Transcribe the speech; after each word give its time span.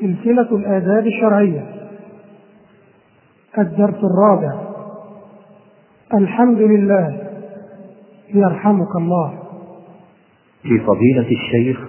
سلسلة 0.00 0.56
الآداب 0.56 1.06
الشرعية. 1.06 1.90
الدرس 3.58 4.00
الرابع. 4.04 4.66
الحمد 6.14 6.58
لله. 6.58 7.30
يرحمك 8.34 8.96
الله. 8.96 9.42
لفضيلة 10.64 11.30
الشيخ 11.30 11.80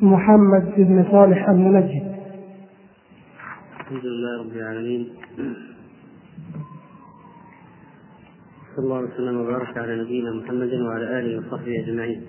محمد 0.00 0.74
بن 0.76 1.04
صالح 1.10 1.48
المنجد. 1.48 2.14
الحمد 3.80 4.04
لله 4.04 4.40
رب 4.40 4.52
العالمين. 4.56 5.08
صلى 8.76 8.84
الله 8.84 8.98
وسلم 8.98 9.40
وبارك 9.40 9.78
على 9.78 10.02
نبينا 10.02 10.30
محمد 10.32 10.72
وعلى 10.74 11.18
آله 11.18 11.38
وصحبه 11.38 11.84
أجمعين. 11.84 12.20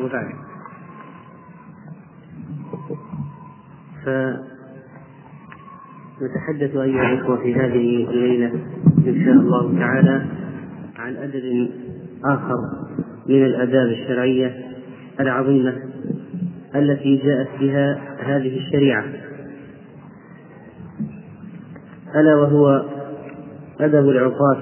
وبعد. 0.00 0.47
فنتحدث 6.20 6.76
أيها 6.76 7.12
الإخوة 7.12 7.36
في 7.36 7.54
هذه 7.54 8.06
الليلة 8.10 8.46
إن 9.06 9.24
شاء 9.24 9.34
الله 9.34 9.78
تعالى 9.78 10.26
عن 10.96 11.16
أدب 11.16 11.70
آخر 12.24 12.56
من 13.26 13.44
الأداب 13.44 13.86
الشرعية 13.88 14.54
العظيمة 15.20 15.74
التي 16.74 17.16
جاءت 17.16 17.48
بها 17.60 17.98
هذه 18.20 18.56
الشريعة. 18.56 19.04
ألا 22.14 22.34
وهو 22.34 22.84
أدب 23.80 24.08
العقاص 24.08 24.58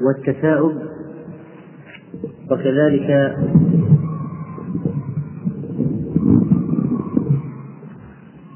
والتثاؤب 0.00 0.82
وكذلك 2.50 3.36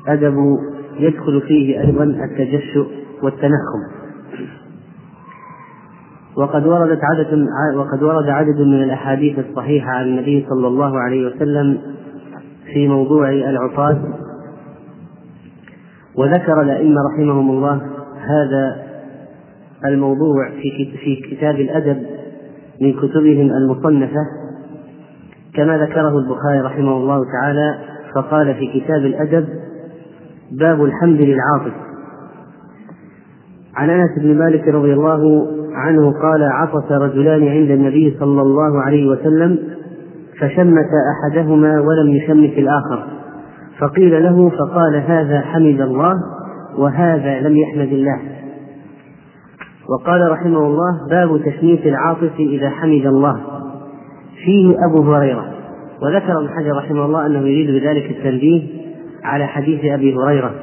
أدب 0.09 0.59
يدخل 0.99 1.41
فيه 1.41 1.81
أيضا 1.81 2.05
التجشؤ 2.05 2.87
والتنخم. 3.23 4.05
وقد 6.37 6.67
وردت 6.67 7.01
عدد 7.03 7.47
وقد 7.77 8.03
ورد 8.03 8.29
عدد 8.29 8.61
من 8.61 8.83
الأحاديث 8.83 9.39
الصحيحة 9.39 9.91
عن 9.91 10.05
النبي 10.05 10.47
صلى 10.49 10.67
الله 10.67 10.99
عليه 10.99 11.27
وسلم 11.27 11.79
في 12.73 12.89
موضوع 12.89 13.29
العطاة 13.31 13.99
وذكر 16.19 16.63
الأئمة 16.63 16.97
رحمهم 17.13 17.51
الله 17.51 17.81
هذا 18.19 18.85
الموضوع 19.85 20.51
في 20.51 20.97
في 21.05 21.17
كتاب 21.31 21.55
الأدب 21.55 22.03
من 22.81 22.93
كتبهم 22.93 23.51
المصنفة. 23.51 24.27
كما 25.55 25.79
ذكره 25.79 26.19
البخاري 26.19 26.61
رحمه 26.61 26.97
الله 26.97 27.25
تعالى 27.33 27.79
فقال 28.15 28.55
في 28.55 28.81
كتاب 28.81 29.07
الأدب 29.07 29.49
باب 30.53 30.85
الحمد 30.85 31.21
للعاطف. 31.21 31.73
عن 33.77 33.91
أنس 33.91 34.11
بن 34.19 34.39
مالك 34.39 34.69
رضي 34.69 34.93
الله 34.93 35.47
عنه 35.73 36.13
قال 36.23 36.43
عطس 36.43 36.93
رجلان 36.93 37.49
عند 37.49 37.71
النبي 37.71 38.17
صلى 38.21 38.43
الله 38.43 38.83
عليه 38.83 39.09
وسلم 39.09 39.59
فشمت 40.41 40.89
أحدهما 41.15 41.81
ولم 41.81 42.11
يشمت 42.11 42.59
الآخر. 42.59 43.07
فقيل 43.79 44.23
له 44.23 44.51
فقال 44.51 44.97
هذا 44.97 45.41
حمد 45.41 45.81
الله 45.81 46.15
وهذا 46.79 47.41
لم 47.41 47.57
يحمد 47.57 47.93
الله. 47.93 48.21
وقال 49.89 50.31
رحمه 50.31 50.67
الله 50.67 51.09
باب 51.11 51.41
تشميت 51.45 51.87
العاطف 51.87 52.33
إذا 52.39 52.71
حمد 52.71 53.07
الله. 53.07 53.41
فيه 54.45 54.77
أبو 54.91 55.15
هريرة. 55.15 55.45
وذكر 56.03 56.39
ابن 56.39 56.49
حجر 56.49 56.77
رحمه 56.77 57.05
الله 57.05 57.27
أنه 57.27 57.39
يريد 57.39 57.83
بذلك 57.83 58.11
التنبيه 58.11 58.84
على 59.25 59.47
حديث 59.47 59.85
أبي 59.85 60.15
هريرة 60.15 60.55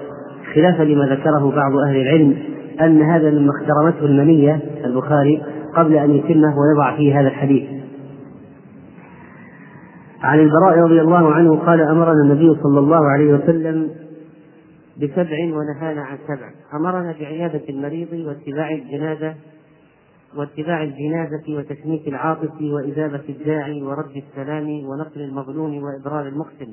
خلافا 0.56 0.84
لما 0.84 1.06
ذكره 1.06 1.52
بعض 1.56 1.72
أهل 1.88 1.96
العلم 1.96 2.38
أن 2.82 3.02
هذا 3.02 3.32
مما 3.32 3.52
اخترمته 3.52 4.06
المنية 4.06 4.60
البخاري 4.86 5.44
قبل 5.76 5.96
أن 5.96 6.12
يتمه 6.12 6.56
ويضع 6.60 6.98
فيه 6.98 7.20
هذا 7.20 7.28
الحديث. 7.28 7.70
عن 10.24 10.40
البراء 10.40 10.80
رضي 10.80 11.02
الله 11.02 11.32
عنه 11.34 11.56
قال 11.56 11.82
أمرنا 11.82 12.22
النبي 12.24 12.62
صلى 12.64 12.80
الله 12.80 13.10
عليه 13.10 13.34
وسلم 13.34 13.90
بسبع 14.98 15.38
ونهانا 15.44 16.02
عن 16.02 16.18
سبع. 16.28 16.50
أمرنا 16.74 17.16
بعيادة 17.20 17.62
المريض 17.70 18.14
واتباع 18.14 18.72
الجنازة 18.72 19.36
واتباع 20.38 20.84
الجنازة 20.84 21.58
وتشميت 21.58 22.08
العاطف 22.08 22.62
وإجابة 22.62 23.22
الداعي 23.30 23.84
ورد 23.84 24.24
السلام 24.30 24.68
ونقل 24.86 25.22
المظلوم 25.22 25.84
وإبرار 25.84 26.28
المحسن. 26.28 26.68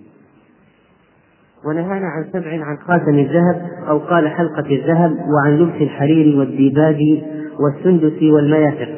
ونهانا 1.67 2.07
عن 2.07 2.25
سبع 2.33 2.65
عن 2.65 2.77
خاتم 2.87 3.19
الذهب 3.19 3.63
أو 3.89 3.99
قال 3.99 4.29
حلقة 4.29 4.67
الذهب 4.71 5.13
وعن 5.13 5.57
لبس 5.59 5.75
الحرير 5.81 6.39
والديباج 6.39 6.97
والسندس 7.61 8.23
والمياسر 8.23 8.89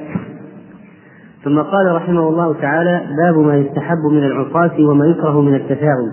ثم 1.44 1.58
قال 1.58 1.94
رحمه 1.94 2.28
الله 2.28 2.54
تعالى 2.60 3.00
باب 3.24 3.38
ما 3.38 3.56
يستحب 3.56 3.98
من 4.10 4.24
العصاة 4.24 4.80
وما 4.80 5.06
يكره 5.06 5.40
من 5.40 5.54
التفاؤل 5.54 6.12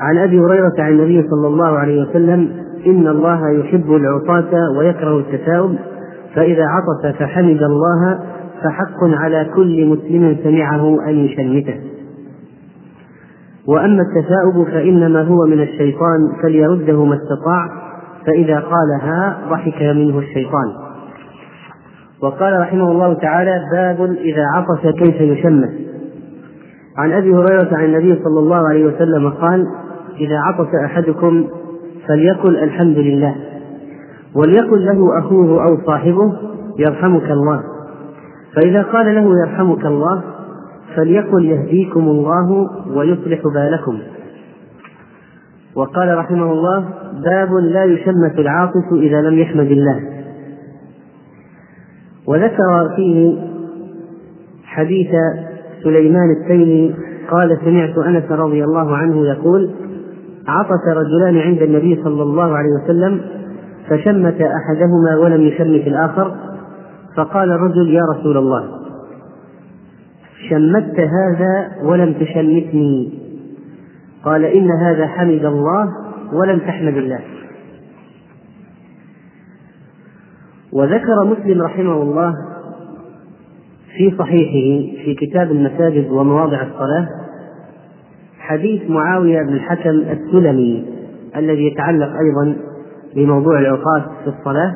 عن 0.00 0.18
أبي 0.18 0.40
هريرة 0.40 0.74
عن 0.78 0.92
النبي 0.92 1.28
صلى 1.28 1.46
الله 1.46 1.78
عليه 1.78 2.02
وسلم 2.02 2.48
إن 2.86 3.08
الله 3.08 3.50
يحب 3.50 3.92
العصاة 3.92 4.70
ويكره 4.78 5.18
التثاؤب 5.18 5.76
فإذا 6.34 6.66
عطس 6.66 7.16
فحمد 7.18 7.62
الله 7.62 8.20
فحق 8.64 9.04
على 9.04 9.50
كل 9.56 9.86
مسلم 9.86 10.36
سمعه 10.44 11.08
أن 11.08 11.18
يشمته. 11.18 11.80
وأما 13.68 14.02
التثاؤب 14.02 14.66
فإنما 14.66 15.22
هو 15.22 15.46
من 15.46 15.62
الشيطان 15.62 16.32
فليرده 16.42 17.04
ما 17.04 17.14
استطاع 17.14 17.68
فإذا 18.26 18.60
قالها 18.60 19.38
ضحك 19.50 19.82
منه 19.82 20.18
الشيطان. 20.18 20.72
وقال 22.22 22.60
رحمه 22.60 22.90
الله 22.92 23.14
تعالى 23.14 23.60
باب 23.72 24.00
إذا 24.10 24.42
عطس 24.54 24.98
كيف 24.98 25.20
يشمت. 25.20 25.70
عن 26.98 27.12
أبي 27.12 27.34
هريرة 27.34 27.76
عن 27.76 27.84
النبي 27.84 28.22
صلى 28.24 28.40
الله 28.40 28.68
عليه 28.68 28.86
وسلم 28.86 29.30
قال 29.30 29.66
إذا 30.20 30.38
عطس 30.38 30.74
أحدكم 30.84 31.44
فليقل 32.08 32.56
الحمد 32.56 32.98
لله 32.98 33.34
وليقل 34.34 34.86
له 34.86 35.18
أخوه 35.18 35.64
أو 35.64 35.78
صاحبه 35.86 36.32
يرحمك 36.78 37.30
الله. 37.30 37.62
فإذا 38.56 38.82
قال 38.82 39.14
له 39.14 39.40
يرحمك 39.46 39.86
الله 39.86 40.22
فليقل 40.94 41.44
يهديكم 41.44 42.00
الله 42.00 42.68
ويصلح 42.96 43.40
بالكم. 43.54 43.98
وقال 45.74 46.18
رحمه 46.18 46.52
الله 46.52 46.84
باب 47.24 47.52
لا 47.52 47.84
يشمت 47.84 48.38
العاطف 48.38 48.92
إذا 48.92 49.20
لم 49.20 49.38
يحمد 49.38 49.70
الله. 49.70 50.00
وذكر 52.26 52.94
فيه 52.96 53.36
حديث 54.64 55.10
سليمان 55.82 56.30
التيمي 56.40 56.94
قال 57.30 57.58
سمعت 57.64 57.98
أنس 57.98 58.32
رضي 58.32 58.64
الله 58.64 58.96
عنه 58.96 59.26
يقول 59.26 59.70
عطس 60.48 60.88
رجلان 60.88 61.38
عند 61.38 61.62
النبي 61.62 62.02
صلى 62.04 62.22
الله 62.22 62.56
عليه 62.56 62.70
وسلم 62.84 63.20
فشمت 63.88 64.40
أحدهما 64.40 65.16
ولم 65.22 65.40
يشمت 65.40 65.86
الآخر 65.86 66.36
فقال 67.16 67.52
الرجل 67.52 67.88
يا 67.90 68.02
رسول 68.14 68.36
الله. 68.36 68.75
شمت 70.50 71.00
هذا 71.00 71.68
ولم 71.82 72.12
تشمتني. 72.12 73.18
قال 74.24 74.44
إن 74.44 74.70
هذا 74.70 75.06
حمد 75.06 75.44
الله 75.44 75.88
ولم 76.32 76.58
تحمد 76.58 76.96
الله. 76.96 77.20
وذكر 80.72 81.24
مسلم 81.24 81.62
رحمه 81.62 82.02
الله 82.02 82.34
في 83.96 84.16
صحيحه 84.18 84.94
في 85.04 85.14
كتاب 85.14 85.50
المساجد 85.50 86.10
ومواضع 86.10 86.62
الصلاة 86.62 87.08
حديث 88.38 88.90
معاوية 88.90 89.42
بن 89.42 89.52
الحكم 89.52 89.90
السلمي 89.90 90.84
الذي 91.36 91.66
يتعلق 91.66 92.08
أيضا 92.08 92.56
بموضوع 93.16 93.58
العقاد 93.58 94.02
في 94.24 94.30
الصلاة. 94.38 94.74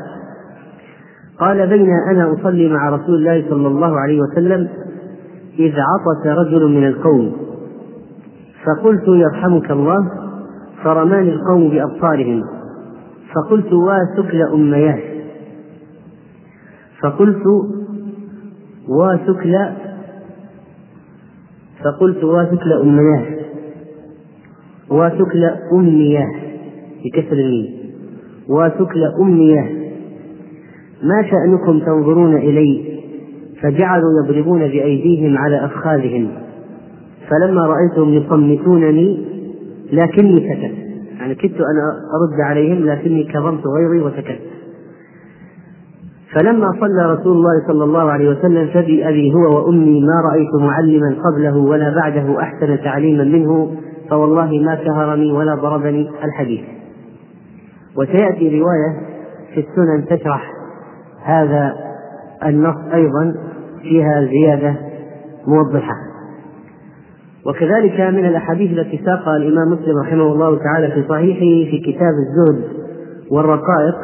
قال 1.39 1.67
بين 1.67 1.89
أنا 2.13 2.33
أصلي 2.33 2.69
مع 2.69 2.91
رسول 2.91 3.15
الله 3.15 3.51
صلى 3.51 3.69
الله 3.69 4.01
عليه 4.01 4.21
وسلم 4.21 4.69
إذ 5.61 5.73
عطس 5.73 6.27
رجل 6.27 6.69
من 6.69 6.87
القوم. 6.87 7.33
فقلت 8.65 9.09
يرحمك 9.09 9.71
الله 9.71 10.11
فرماني 10.85 11.33
القوم 11.33 11.71
بأبصارهم. 11.71 12.43
فقلت 13.35 13.73
واسكل 13.73 14.43
امياه 14.43 14.99
فقلت 17.03 17.43
واسكل 18.89 19.57
فقلت 21.85 22.25
واسكل 22.25 22.73
أمياه 22.73 23.25
واسكل 24.91 25.45
أمياه 25.73 26.33
بكسر 27.05 27.33
الميم. 27.33 27.81
واسكل 28.49 29.05
أمياه 29.21 29.69
ما 31.03 31.23
شأنكم 31.31 31.81
تنظرون 31.87 32.37
إلي؟ 32.37 32.90
فجعلوا 33.63 34.11
يضربون 34.25 34.61
بأيديهم 34.61 35.39
على 35.39 35.65
أفخاذهم. 35.65 36.29
فلما 37.29 37.67
رأيتهم 37.67 38.15
يصمتونني 38.15 39.27
لكني 39.93 40.41
سكت. 40.41 40.75
يعني 41.19 41.35
كدت 41.35 41.61
أن 41.61 41.77
أرد 42.15 42.41
عليهم 42.41 42.87
لكني 42.87 43.25
كظمت 43.25 43.63
غيري 43.67 44.03
وسكت. 44.03 44.39
فلما 46.35 46.73
صلى 46.81 47.13
رسول 47.13 47.37
الله 47.37 47.67
صلى 47.69 47.85
الله 47.85 48.11
عليه 48.11 48.29
وسلم 48.31 48.67
فبأبي 48.67 49.35
هو 49.35 49.57
وأمي 49.57 50.01
ما 50.01 50.31
رأيت 50.31 50.55
معلما 50.55 51.17
قبله 51.25 51.57
ولا 51.57 51.95
بعده 51.95 52.41
أحسن 52.41 52.79
تعليما 52.85 53.25
منه 53.25 53.77
فوالله 54.11 54.59
ما 54.59 54.75
كهرني 54.75 55.33
ولا 55.33 55.55
ضربني 55.55 56.11
الحديث. 56.25 56.61
وسيأتي 57.97 58.61
رواية 58.61 59.01
في 59.55 59.61
السنن 59.61 60.05
تشرح 60.07 60.53
هذا 61.25 61.90
النص 62.47 62.77
أيضا 62.95 63.35
فيها 63.83 64.25
زيادة 64.25 64.77
موضحة. 65.47 65.95
وكذلك 67.47 68.01
من 68.01 68.25
الأحاديث 68.27 68.79
التي 68.79 69.01
ساقها 69.05 69.37
الإمام 69.37 69.73
مسلم 69.73 69.99
رحمه 70.05 70.33
الله 70.33 70.59
تعالى 70.59 70.91
في 70.91 71.09
صحيحه 71.09 71.71
في 71.71 71.79
كتاب 71.79 72.13
الزهد 72.13 72.65
والرقائق 73.31 73.95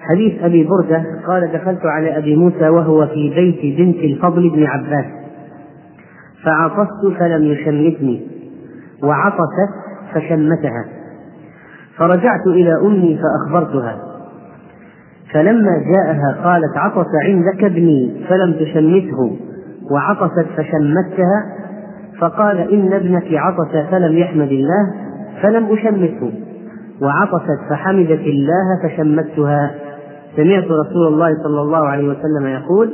حديث 0.00 0.42
أبي 0.42 0.64
بردة 0.64 1.04
قال 1.26 1.52
دخلت 1.52 1.80
على 1.84 2.18
أبي 2.18 2.36
موسى 2.36 2.68
وهو 2.68 3.06
في 3.06 3.30
بيت 3.34 3.78
بنت 3.78 3.96
الفضل 3.96 4.50
بن 4.50 4.66
عباس 4.66 5.04
فعطست 6.44 7.18
فلم 7.18 7.42
يشمتني 7.42 8.26
وعطست 9.02 9.70
فشمتها 10.14 10.84
فرجعت 11.96 12.46
إلى 12.46 12.72
أمي 12.86 13.18
فأخبرتها 13.18 14.09
فلما 15.32 15.82
جاءها 15.92 16.44
قالت 16.44 16.76
عطس 16.76 17.06
عندك 17.24 17.64
ابني 17.64 18.24
فلم 18.28 18.52
تشمته. 18.52 19.36
وعطست 19.90 20.46
فشمتها 20.56 21.44
فقال 22.20 22.72
إن 22.72 22.92
ابنك 22.92 23.34
عطس 23.34 23.90
فلم 23.90 24.18
يحمد 24.18 24.48
الله 24.48 24.94
فلم 25.42 25.72
أشمته. 25.72 26.32
وعطست 27.02 27.60
فحمدت 27.70 28.20
الله 28.20 28.82
فشمتها. 28.82 29.74
سمعت 30.36 30.64
رسول 30.64 31.06
الله 31.06 31.34
صلى 31.42 31.60
الله 31.60 31.86
عليه 31.86 32.08
وسلم 32.08 32.46
يقول 32.46 32.92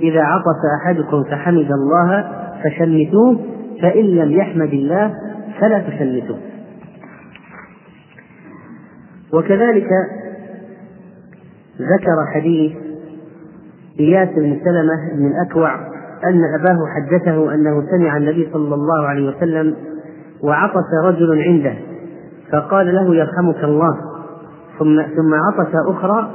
إذا 0.00 0.22
عطس 0.22 0.60
أحدكم 0.82 1.24
فحمد 1.30 1.70
الله 1.72 2.24
فشمتوه 2.64 3.40
فإن 3.82 4.04
لم 4.04 4.30
يحمد 4.30 4.72
الله 4.72 5.14
فلا 5.60 5.78
تشمتوه. 5.78 6.38
وكذلك 9.34 9.88
ذكر 11.82 12.26
حديث 12.34 12.72
إياس 14.00 14.28
بن 14.28 14.60
سلمة 14.64 15.14
بن 15.14 15.26
الأكوع 15.26 15.74
أن 16.24 16.40
أباه 16.60 16.78
حدثه 16.96 17.54
أنه 17.54 17.82
سمع 17.90 18.16
النبي 18.16 18.48
صلى 18.52 18.74
الله 18.74 19.06
عليه 19.06 19.28
وسلم 19.28 19.76
وعطس 20.42 21.04
رجل 21.04 21.42
عنده 21.42 21.74
فقال 22.52 22.94
له 22.94 23.14
يرحمك 23.14 23.64
الله. 23.64 23.96
ثم 24.78 25.02
ثم 25.02 25.34
عطس 25.34 25.74
أخرى 25.88 26.30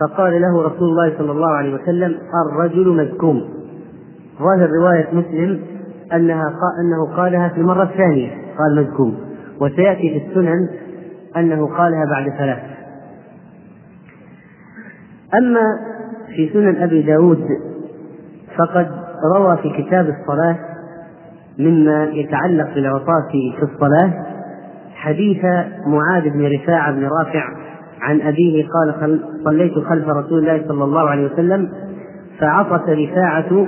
فقال 0.00 0.40
له 0.42 0.62
رسول 0.62 0.88
الله 0.88 1.18
صلى 1.18 1.32
الله 1.32 1.50
عليه 1.50 1.74
وسلم 1.74 2.14
الرجل 2.46 2.88
مذكوم. 2.88 3.44
ظاهر 4.38 4.70
رواية 4.70 5.06
مسلم 5.12 5.60
أنها 6.12 6.54
أنه 6.80 7.16
قالها 7.16 7.48
في 7.48 7.60
المرة 7.60 7.82
الثانية 7.82 8.30
قال 8.58 8.76
مذكوم. 8.76 9.18
وسيأتي 9.60 10.10
في 10.10 10.26
السنن 10.26 10.68
أنه 11.36 11.66
قالها 11.76 12.04
بعد 12.10 12.28
ثلاث. 12.38 12.58
أما 15.38 15.78
في 16.36 16.50
سنن 16.52 16.76
أبي 16.82 17.02
داود 17.02 17.44
فقد 18.58 18.90
روى 19.36 19.56
في 19.56 19.82
كتاب 19.82 20.08
الصلاة 20.08 20.56
مما 21.58 22.04
يتعلق 22.04 22.74
بالعطاس 22.74 23.24
في 23.30 23.62
الصلاة 23.62 24.12
حديث 24.94 25.44
معاذ 25.86 26.30
بن 26.30 26.52
رفاعة 26.54 26.92
بن 26.92 27.04
رافع 27.04 27.44
عن 28.00 28.20
أبيه 28.20 28.66
قال 28.68 29.18
صليت 29.44 29.72
خلف 29.72 30.08
رسول 30.08 30.38
الله 30.38 30.68
صلى 30.68 30.84
الله 30.84 31.10
عليه 31.10 31.32
وسلم 31.32 31.70
فعطس 32.40 32.88
رفاعة 32.88 33.66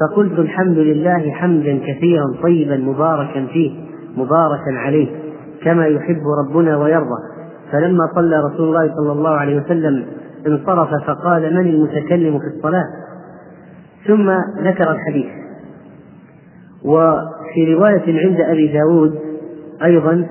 فقلت 0.00 0.38
الحمد 0.38 0.78
لله 0.78 1.30
حمدا 1.30 1.78
كثيرا 1.86 2.24
طيبا 2.42 2.76
مباركا 2.76 3.46
فيه 3.46 3.70
مباركا 4.16 4.78
عليه 4.78 5.08
كما 5.64 5.86
يحب 5.86 6.22
ربنا 6.46 6.76
ويرضى 6.76 7.22
فلما 7.72 8.08
صلى 8.14 8.40
رسول 8.40 8.68
الله 8.68 8.94
صلى 8.96 9.12
الله 9.12 9.30
عليه 9.30 9.60
وسلم 9.60 10.04
انصرف 10.46 10.88
فقال 11.06 11.54
من 11.54 11.60
المتكلم 11.60 12.38
في 12.38 12.46
الصلاة؟ 12.56 12.86
ثم 14.06 14.30
ذكر 14.64 14.90
الحديث. 14.90 15.26
وفي 16.84 17.74
رواية 17.74 18.26
عند 18.26 18.40
أبي 18.40 18.72
داود 18.72 19.18
أيضا 19.84 20.26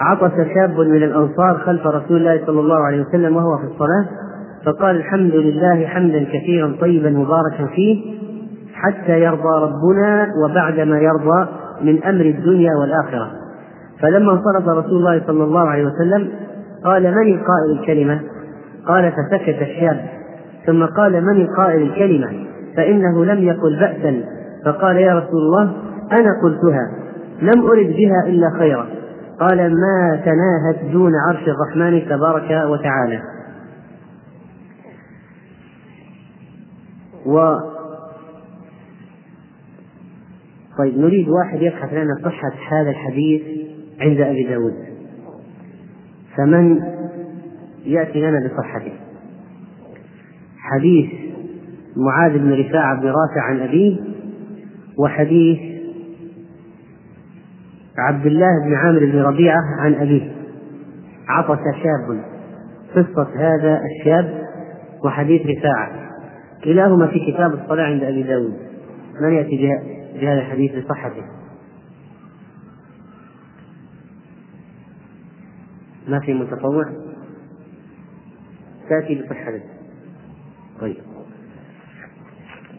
عطس 0.00 0.32
شاب 0.54 0.80
من 0.80 1.02
الأنصار 1.02 1.58
خلف 1.66 1.86
رسول 1.86 2.16
الله 2.16 2.46
صلى 2.46 2.60
الله 2.60 2.86
عليه 2.86 3.00
وسلم 3.00 3.36
وهو 3.36 3.58
في 3.58 3.64
الصلاة 3.64 4.06
فقال 4.64 4.96
الحمد 4.96 5.34
لله 5.34 5.86
حمدا 5.86 6.24
كثيرا 6.24 6.76
طيبا 6.80 7.10
مباركا 7.10 7.66
فيه 7.74 8.14
حتى 8.74 9.20
يرضى 9.20 9.62
ربنا 9.62 10.26
وبعدما 10.44 10.98
يرضى 10.98 11.48
من 11.82 12.04
أمر 12.04 12.24
الدنيا 12.24 12.70
والآخرة. 12.80 13.30
فلما 14.00 14.32
انصرف 14.32 14.68
رسول 14.68 14.98
الله 14.98 15.22
صلى 15.26 15.44
الله 15.44 15.68
عليه 15.68 15.86
وسلم 15.86 16.28
قال 16.84 17.02
من 17.02 17.32
القائل 17.32 17.80
الكلمة؟ 17.80 18.20
قال 18.88 19.12
فسكت 19.12 19.62
الشاب. 19.62 20.04
ثم 20.66 20.84
قال 20.84 21.24
من 21.24 21.40
القائل 21.40 21.82
الكلمة؟ 21.82 22.46
فإنه 22.76 23.24
لم 23.24 23.42
يقل 23.42 23.78
بأسا. 23.80 24.24
فقال 24.64 24.96
يا 24.96 25.14
رسول 25.14 25.40
الله 25.40 25.72
أنا 26.12 26.30
قلتها. 26.42 26.90
لم 27.42 27.62
أرد 27.66 27.86
بها 27.86 28.26
إلا 28.26 28.50
خيرا. 28.58 28.86
قال 29.40 29.56
ما 29.58 30.22
تناهت 30.24 30.92
دون 30.92 31.12
عرش 31.28 31.48
الرحمن 31.48 32.08
تبارك 32.08 32.70
وتعالى. 32.70 33.22
و 37.26 37.56
طيب 40.78 40.98
نريد 40.98 41.28
واحد 41.28 41.62
يبحث 41.62 41.92
لنا 41.92 42.14
صحة 42.24 42.52
هذا 42.70 42.90
الحديث 42.90 43.42
عند 44.00 44.20
أبي 44.20 44.42
داود. 44.42 44.74
فمن 46.36 46.80
يأتي 47.84 48.20
لنا 48.20 48.48
بصحته 48.48 48.92
حديث 50.58 51.10
معاذ 51.96 52.38
بن 52.38 52.52
رفاعة 52.52 53.00
بن 53.00 53.06
رافع 53.06 53.42
عن 53.42 53.60
أبيه 53.60 53.96
وحديث 54.98 55.74
عبد 57.98 58.26
الله 58.26 58.64
بن 58.64 58.74
عامر 58.74 58.98
بن 58.98 59.18
ربيعة 59.18 59.62
عن 59.78 59.94
أبيه. 59.94 60.32
عطس 61.28 61.60
شاب 61.82 62.24
قصة 62.94 63.28
هذا 63.36 63.80
الشاب 63.80 64.44
وحديث 65.04 65.42
رفاعة. 65.46 66.10
كلاهما 66.64 67.06
في 67.06 67.32
كتاب 67.32 67.54
الصلاة 67.54 67.84
عند 67.84 68.02
أبي 68.02 68.22
داود. 68.22 68.54
من 69.20 69.32
يأتي 69.32 69.70
بهذا 70.14 70.40
الحديث 70.40 70.72
لصحته 70.72 71.22
ما 76.08 76.20
في 76.20 76.34
متطوع؟ 76.34 77.03
تأتي 78.88 79.22
بصحته 79.22 79.62
طيب. 80.80 80.96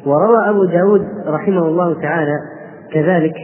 وروى 0.06 0.50
أبو 0.50 0.66
داود 0.66 1.02
رحمه 1.28 1.68
الله 1.68 2.02
تعالى 2.02 2.40
كذلك 2.94 3.36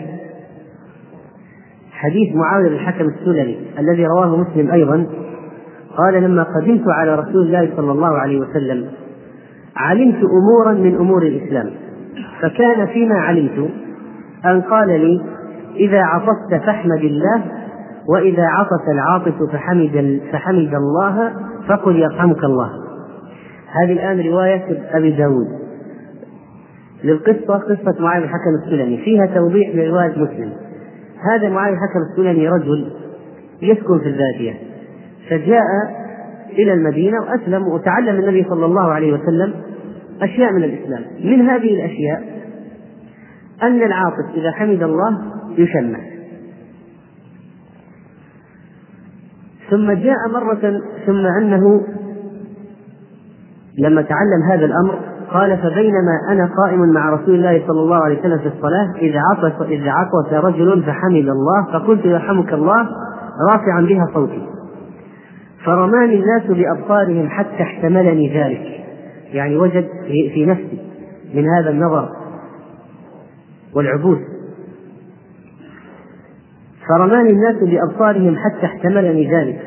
حديث 1.92 2.36
معاوية 2.36 2.70
بن 2.70 2.76
الحكم 2.76 3.06
السلمي 3.06 3.58
الذي 3.80 4.06
رواه 4.06 4.38
مسلم 4.38 4.72
أيضا 4.72 5.06
قال 5.98 6.24
لما 6.24 6.44
قدمت 6.44 6.84
على 6.88 7.16
رسول 7.16 7.48
الله 7.48 7.70
صلى 7.76 7.92
الله 7.92 8.18
عليه 8.18 8.40
وسلم 8.40 8.88
علمت 9.76 10.24
أمورا 10.24 10.74
من 10.74 10.96
أمور 10.96 11.24
الإسلام 11.24 11.72
فكان 12.42 12.88
فيما 12.88 13.16
علمت 13.16 13.70
أن 14.46 14.62
قال 14.62 14.88
لي 14.88 15.22
إذا 15.76 16.02
عطست 16.02 16.66
فاحمد 16.66 17.04
الله 17.04 17.44
وإذا 18.10 18.44
عطس 18.44 18.90
العاطس 18.90 19.52
فحمد 19.52 20.22
فحمد 20.32 20.74
الله 20.74 21.34
فقل 21.68 21.96
يرحمك 21.96 22.44
الله. 22.44 22.70
هذه 23.72 23.94
الآن 23.94 24.22
رواية 24.22 24.84
أبي 24.92 25.12
داود. 25.12 25.48
للقصة 27.04 27.58
قصة 27.58 27.96
معاذ 28.00 28.24
الحكم 28.24 28.56
السلمي. 28.64 28.98
فيها 28.98 29.26
توضيح 29.26 29.76
لرواية 29.76 30.12
مسلم. 30.12 30.52
هذا 31.32 31.50
معاذ 31.50 31.74
الحكم 31.74 32.00
السلمي 32.12 32.50
رجل 32.50 32.92
يسكن 33.62 34.00
في 34.00 34.06
البادية. 34.06 34.54
فجاء 35.30 35.64
إلى 36.52 36.74
المدينة 36.74 37.18
وأسلم 37.22 37.68
وتعلم 37.68 38.20
النبي 38.20 38.46
صلى 38.50 38.66
الله 38.66 38.94
عليه 38.94 39.14
وسلم 39.14 39.54
أشياء 40.22 40.54
من 40.54 40.64
الإسلام. 40.64 41.02
من 41.24 41.50
هذه 41.50 41.74
الأشياء 41.74 42.42
أن 43.64 43.84
العاطف 43.84 44.36
إذا 44.36 44.52
حمد 44.52 44.84
الله 44.84 45.18
يشمع 45.58 46.00
ثم 49.72 49.92
جاء 49.92 50.18
مرة 50.34 50.82
ثم 51.06 51.26
أنه 51.26 51.82
لما 53.80 54.02
تعلم 54.02 54.44
هذا 54.52 54.66
الأمر 54.66 55.00
قال 55.34 55.58
فبينما 55.58 56.20
أنا 56.30 56.50
قائم 56.58 56.94
مع 56.94 57.10
رسول 57.10 57.36
الله 57.36 57.64
صلى 57.68 57.80
الله 57.80 58.04
عليه 58.04 58.20
وسلم 58.20 58.38
في 58.38 58.48
الصلاة 58.48 58.94
إذ 59.02 59.14
عطس 59.18 59.62
إذ 59.62 59.88
عطس 59.88 60.34
رجل 60.34 60.84
فحمد 60.84 61.30
الله 61.30 61.66
فقلت 61.74 62.06
يرحمك 62.06 62.54
الله 62.54 62.88
رافعا 63.52 63.82
بها 63.82 64.08
صوتي. 64.14 64.48
فرماني 65.66 66.16
الناس 66.16 66.44
بأبصارهم 66.44 67.30
حتى 67.30 67.64
احتملني 67.64 68.44
ذلك. 68.44 68.82
يعني 69.34 69.58
وجد 69.58 69.88
في 70.34 70.46
نفسي 70.46 70.80
من 71.34 71.50
هذا 71.50 71.70
النظر 71.70 72.10
والعبوس 73.76 74.20
فرماني 76.92 77.30
الناس 77.30 77.56
بأبصارهم 77.56 78.36
حتى 78.36 78.66
احتملني 78.66 79.32
ذلك. 79.32 79.60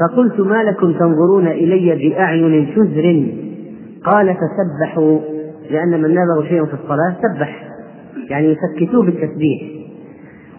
فقلت 0.00 0.40
ما 0.40 0.62
لكم 0.62 0.92
تنظرون 0.92 1.46
إلي 1.46 2.08
بأعين 2.08 2.66
شزر؟ 2.74 3.26
قال 4.04 4.36
فسبحوا 4.36 5.18
لأن 5.70 6.02
من 6.02 6.14
نابه 6.14 6.48
شيء 6.48 6.64
في 6.64 6.74
الصلاة 6.74 7.16
سبح 7.22 7.68
يعني 8.30 8.46
يسكتوه 8.46 9.04
بالتسبيح. 9.04 9.62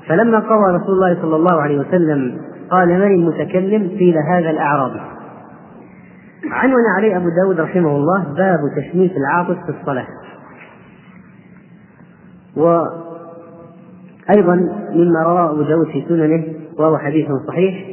فلما 0.07 0.39
قضى 0.39 0.75
رسول 0.75 0.95
الله 0.95 1.21
صلى 1.21 1.35
الله 1.35 1.61
عليه 1.61 1.79
وسلم 1.79 2.37
قال 2.71 2.87
من 2.87 3.03
المتكلم؟ 3.03 3.97
قيل 3.99 4.17
هذا 4.17 4.49
الأعرابي. 4.49 5.01
عنون 6.51 6.83
عليه 6.97 7.17
أبو 7.17 7.29
داود 7.29 7.59
رحمه 7.59 7.95
الله 7.95 8.23
باب 8.37 8.59
تشميت 8.77 9.11
العاطف 9.17 9.57
في 9.65 9.79
الصلاة. 9.79 10.07
وأيضا 14.29 14.55
مما 14.93 15.23
رواه 15.23 15.51
أبو 15.51 15.61
داود 15.61 15.87
في 15.87 16.05
سننه 16.09 16.43
وهو 16.79 16.97
حديث 16.97 17.27
صحيح. 17.47 17.87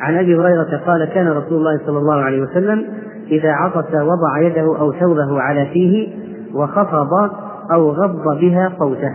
عن 0.00 0.14
أبي 0.14 0.36
هريرة 0.36 0.82
قال 0.86 1.04
كان 1.04 1.28
رسول 1.28 1.58
الله 1.58 1.80
صلى 1.86 1.98
الله 1.98 2.14
عليه 2.14 2.42
وسلم 2.42 2.86
إذا 3.30 3.52
عطس 3.52 3.94
وضع 3.94 4.40
يده 4.40 4.78
أو 4.78 4.92
ثوبه 4.92 5.40
على 5.40 5.66
فيه 5.66 6.08
وخفض 6.54 7.30
أو 7.72 7.90
غض 7.90 8.40
بها 8.40 8.72
صوته 8.78 9.12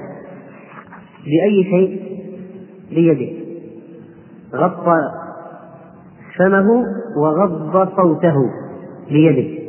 بأي 1.25 1.63
شيء؟ 1.63 2.01
بيده. 2.89 3.41
غطى 4.55 4.97
فمه 6.37 6.85
وغض 7.17 7.89
صوته 7.95 8.35
بيده. 9.09 9.61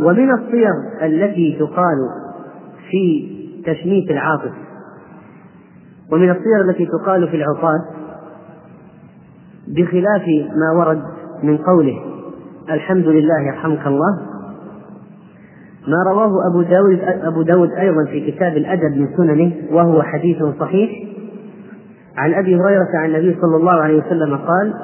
ومن 0.00 0.30
الصيغ 0.30 0.74
التي 1.02 1.56
تقال 1.58 1.98
في 2.90 3.37
تشميت 3.66 4.10
العاطف. 4.10 4.52
ومن 6.12 6.30
الصيغ 6.30 6.60
التي 6.68 6.86
تقال 6.86 7.28
في 7.28 7.36
العطاس 7.36 7.80
بخلاف 9.68 10.22
ما 10.56 10.78
ورد 10.78 11.02
من 11.42 11.56
قوله 11.56 11.98
الحمد 12.70 13.04
لله 13.06 13.40
يرحمك 13.40 13.86
الله 13.86 14.18
ما 15.88 16.10
رواه 16.12 16.32
أبو 16.50 16.62
داود 16.62 17.00
أبو 17.22 17.42
داود 17.42 17.70
أيضا 17.72 18.04
في 18.04 18.30
كتاب 18.30 18.56
الأدب 18.56 18.96
من 18.96 19.08
سننه 19.16 19.52
وهو 19.70 20.02
حديث 20.02 20.42
صحيح 20.60 20.90
عن 22.16 22.34
أبي 22.34 22.56
هريرة 22.56 22.88
عن 22.94 23.14
النبي 23.14 23.38
صلى 23.40 23.56
الله 23.56 23.82
عليه 23.82 23.98
وسلم 23.98 24.36
قال 24.36 24.74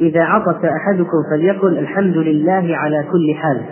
إذا 0.00 0.22
عطس 0.22 0.64
أحدكم 0.64 1.18
فليقل 1.30 1.78
الحمد 1.78 2.16
لله 2.16 2.76
على 2.76 3.04
كل 3.12 3.34
حال 3.34 3.62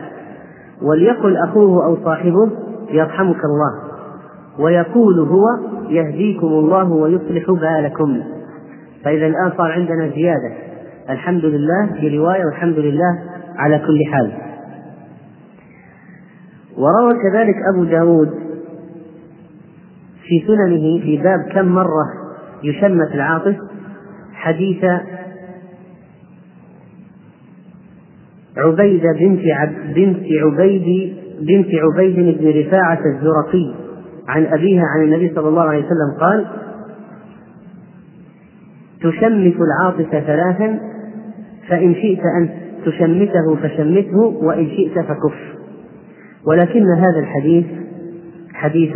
وليقل 0.82 1.36
أخوه 1.36 1.84
أو 1.84 1.96
صاحبه 2.04 2.50
يرحمك 2.90 3.44
الله. 3.44 3.89
ويقول 4.60 5.18
هو 5.18 5.44
يهديكم 5.88 6.46
الله 6.46 6.92
ويصلح 6.92 7.50
بالكم. 7.50 8.22
فإذا 9.04 9.26
الآن 9.26 9.52
صار 9.56 9.72
عندنا 9.72 10.08
زيادة. 10.08 10.52
الحمد 11.10 11.44
لله 11.44 11.86
في 12.00 12.18
رواية 12.18 12.44
والحمد 12.44 12.78
لله 12.78 13.18
على 13.56 13.78
كل 13.78 14.12
حال. 14.12 14.32
وروى 16.76 17.12
كذلك 17.22 17.54
أبو 17.74 17.84
داود 17.84 18.30
في 20.22 20.46
سننه 20.46 21.00
في 21.02 21.16
باب 21.16 21.40
كم 21.54 21.66
مرة 21.66 22.06
يشمت 22.64 23.14
العاطف 23.14 23.56
حديث 24.32 24.84
عبيدة 28.56 29.12
بنت 29.20 29.40
عب 29.46 29.94
بنت 29.94 30.26
عبيد 30.44 31.16
بنت 31.40 31.68
عبيد 31.74 32.38
بن 32.38 32.60
رفاعة 32.60 33.00
الزرقي. 33.06 33.89
عن 34.30 34.46
أبيها 34.46 34.84
عن 34.94 35.02
النبي 35.02 35.32
صلى 35.34 35.48
الله 35.48 35.62
عليه 35.62 35.86
وسلم 35.86 36.20
قال 36.20 36.46
تشمت 39.00 39.56
العاطف 39.60 40.10
ثلاثا 40.10 40.80
فإن 41.68 41.94
شئت 41.94 42.20
أن 42.20 42.48
تشمته 42.84 43.56
فشمته 43.62 44.18
وإن 44.18 44.66
شئت 44.66 44.98
فكف. 44.98 45.34
ولكن 46.46 46.84
هذا 46.92 47.18
الحديث 47.18 47.66
حديث 48.52 48.92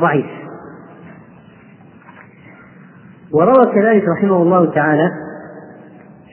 ضعيف. 0.00 0.30
وروى 3.32 3.74
كذلك 3.74 4.04
رحمه 4.08 4.42
الله 4.42 4.70
تعالى 4.74 5.10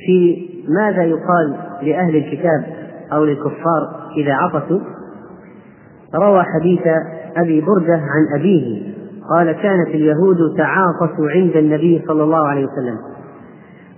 في 0.05 0.47
ماذا 0.67 1.03
يقال 1.03 1.57
لأهل 1.81 2.15
الكتاب 2.15 2.65
أو 3.13 3.25
للكفار 3.25 4.09
إذا 4.17 4.33
عطسوا 4.33 4.79
روى 6.15 6.43
حديث 6.43 6.81
أبي 7.37 7.61
بردة 7.61 7.93
عن 7.93 8.39
أبيه 8.39 8.93
قال 9.35 9.51
كانت 9.51 9.87
اليهود 9.87 10.37
تعاطس 10.57 11.19
عند 11.35 11.55
النبي 11.55 12.03
صلى 12.07 12.23
الله 12.23 12.47
عليه 12.47 12.65
وسلم. 12.65 12.97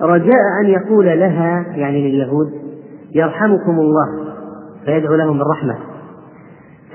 رجاء 0.01 0.41
أن 0.63 0.65
يقول 0.65 1.05
لها 1.05 1.65
يعني 1.75 2.11
لليهود 2.11 2.47
يرحمكم 3.15 3.79
الله 3.79 4.07
فيدعو 4.85 5.15
لهم 5.15 5.37
بالرحمة. 5.37 5.75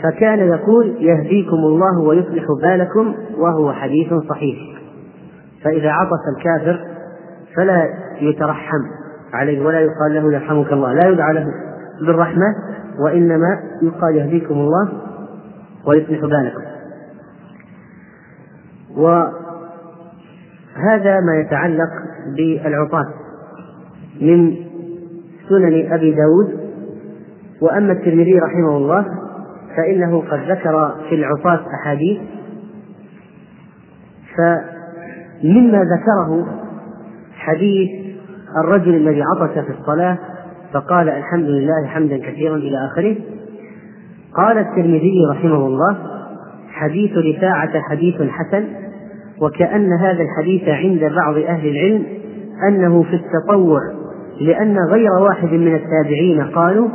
فكان 0.03 0.39
يقول 0.39 0.97
يهديكم 0.99 1.57
الله 1.57 2.01
ويصلح 2.01 2.45
بالكم 2.63 3.15
وهو 3.39 3.73
حديث 3.73 4.15
صحيح. 4.29 4.59
فإذا 5.65 5.91
عطس 5.91 6.21
الكافر 6.37 6.87
فلا 7.57 7.89
يترحم 8.21 8.83
عليه 9.33 9.65
ولا 9.65 9.81
يقال 9.81 10.15
له 10.15 10.33
يرحمك 10.33 10.73
الله 10.73 10.93
لا 10.93 11.09
يدعى 11.09 11.35
له 11.35 11.47
بالرحمة 12.07 12.55
وإنما 13.05 13.61
يقال 13.83 14.17
يهديكم 14.17 14.55
الله 14.55 14.89
ويصلح 15.87 16.21
بالكم 16.21 16.63
وهذا 18.97 19.31
ما 21.21 21.41
يتعلق 21.41 21.91
بالعطاة 22.37 23.07
من 24.21 24.57
سنن 25.49 25.93
أبي 25.93 26.15
داود. 26.15 26.61
وأما 27.63 27.93
الترمذي 27.93 28.39
رحمه 28.39 28.77
الله 28.77 29.05
فإنه 29.77 30.21
قد 30.21 30.51
ذكر 30.51 30.95
في 31.09 31.15
العطاة 31.15 31.61
أحاديث. 31.75 32.21
فمما 34.37 35.85
ذكره 35.85 36.47
حديث 37.35 38.17
الرجل 38.65 38.95
الذي 38.95 39.23
عطس 39.23 39.59
في 39.59 39.73
الصلاة 39.81 40.19
فقال 40.73 41.09
الحمد 41.09 41.45
لله 41.45 41.87
حمدا 41.87 42.19
كثيرا 42.19 42.57
إلى 42.57 42.77
آخره. 42.93 43.17
قال 44.35 44.59
الترمذي 44.59 45.27
رحمه 45.31 45.67
الله 45.67 45.97
حديث 46.71 47.11
رفاعة 47.13 47.81
حديث 47.81 48.23
حسن 48.23 48.65
وكأن 49.41 49.93
هذا 49.93 50.23
الحديث 50.23 50.69
عند 50.69 51.15
بعض 51.15 51.37
أهل 51.37 51.69
العلم 51.69 52.05
أنه 52.69 53.03
في 53.03 53.15
التطوع 53.17 53.81
لأن 54.41 54.77
غير 54.79 55.13
واحد 55.13 55.49
من 55.49 55.75
التابعين 55.75 56.43
قالوا 56.43 56.89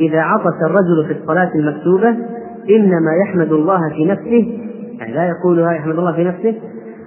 إذا 0.00 0.20
عطس 0.20 0.62
الرجل 0.62 1.06
في 1.06 1.20
الصلاة 1.20 1.50
المكتوبة 1.54 2.08
إنما 2.70 3.14
يحمد 3.26 3.52
الله 3.52 3.88
في 3.88 4.04
نفسه 4.04 4.58
يعني 4.98 5.14
لا 5.14 5.28
يقولها 5.28 5.72
يحمد 5.72 5.98
الله 5.98 6.12
في 6.12 6.24
نفسه 6.24 6.54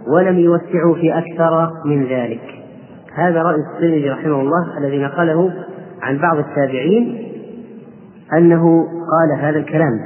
ولم 0.08 0.40
يوسعوا 0.40 0.96
في 0.96 1.18
أكثر 1.18 1.72
من 1.86 2.04
ذلك. 2.04 2.42
هذا 3.16 3.42
رأي 3.44 3.56
السيدي 3.56 4.10
رحمه 4.10 4.42
الله 4.42 4.78
الذي 4.78 4.98
نقله 4.98 5.54
عن 6.02 6.18
بعض 6.18 6.38
التابعين 6.38 7.33
أنه 8.38 8.88
قال 8.88 9.40
هذا 9.40 9.60
الكلام. 9.60 10.00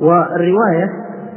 والرواية 0.00 0.90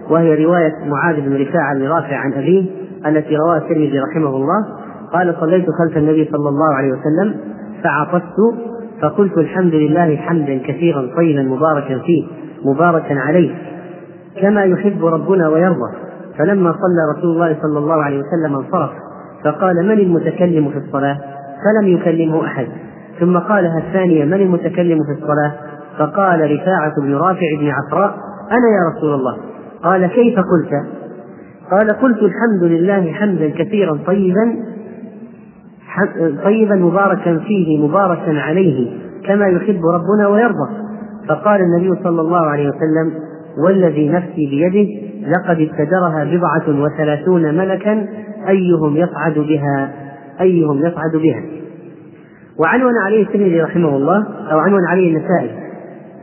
وهي 0.10 0.46
رواية 0.46 0.76
معاذ 0.86 1.22
بن 1.22 1.42
رفاعة 1.42 1.76
بن 1.76 1.88
رافع 1.88 2.16
عن 2.16 2.34
أبيه 2.34 2.66
التي 3.06 3.36
رواها 3.36 3.58
الترمذي 3.58 4.00
رحمه 4.00 4.30
الله 4.30 4.66
قال 5.14 5.36
صليت 5.40 5.66
خلف 5.70 5.98
النبي 5.98 6.30
صلى 6.32 6.50
الله 6.50 6.76
عليه 6.76 6.92
وسلم 6.92 7.36
فعطست 7.84 8.36
فقلت 9.02 9.38
الحمد 9.38 9.74
لله 9.74 10.16
حمدا 10.16 10.58
كثيرا 10.58 11.10
طيبا 11.18 11.44
مباركا 11.44 12.00
فيه 12.00 12.28
مباركا 12.66 13.20
عليه 13.20 13.56
كما 14.42 14.64
يحب 14.64 15.06
ربنا 15.06 15.50
ويرضى. 15.50 15.92
فلما 16.38 16.72
صلى 16.72 17.20
رسول 17.20 17.32
الله 17.32 17.58
صلى 17.62 17.80
الله 17.80 18.04
عليه 18.04 18.20
وسلم 18.20 18.56
انصرف 18.56 18.92
فقال 19.44 19.76
من 19.76 20.00
المتكلم 20.00 20.70
في 20.70 20.78
الصلاة؟ 20.78 21.18
فلم 21.66 21.88
يكلمه 21.88 22.46
أحد. 22.46 22.68
ثم 23.22 23.38
قالها 23.38 23.78
الثانية 23.78 24.26
من 24.26 24.34
المتكلم 24.34 24.98
في 25.04 25.22
الصلاة؟ 25.22 25.54
فقال 25.98 26.52
رفاعة 26.52 26.94
بن 27.02 27.16
رافع 27.16 27.58
بن 27.60 27.70
عفراء 27.70 28.16
أنا 28.52 28.68
يا 28.78 28.98
رسول 28.98 29.14
الله. 29.14 29.38
قال 29.84 30.08
كيف 30.08 30.36
قلت؟ 30.40 30.72
قال 31.72 31.92
قلت 31.92 32.18
الحمد 32.18 32.64
لله 32.64 33.12
حمدا 33.12 33.50
كثيرا 33.50 34.00
طيبا 34.08 34.56
طيبا 36.44 36.76
مباركا 36.76 37.38
فيه 37.38 37.88
مباركا 37.88 38.40
عليه 38.40 38.92
كما 39.28 39.48
يحب 39.48 39.82
ربنا 39.86 40.28
ويرضى. 40.28 40.70
فقال 41.30 41.62
النبي 41.62 42.04
صلى 42.04 42.22
الله 42.22 42.46
عليه 42.46 42.70
وسلم 42.70 43.14
والذي 43.66 44.10
نفسي 44.10 44.46
بيده 44.50 44.90
لقد 45.28 45.60
ابتدرها 45.60 46.24
بضعة 46.24 46.82
وثلاثون 46.84 47.58
ملكا 47.58 48.08
أيهم 48.48 48.98
يصعد 48.98 49.34
بها 49.34 49.92
أيهم 50.42 50.78
يصعد 50.78 51.12
بها. 51.16 51.61
وعنون 52.60 52.94
عليه 53.06 53.24
الترمذي 53.24 53.62
رحمه 53.62 53.96
الله 53.96 54.26
أو 54.52 54.60
عنون 54.60 54.88
عليه 54.88 55.18
النسائي. 55.18 55.52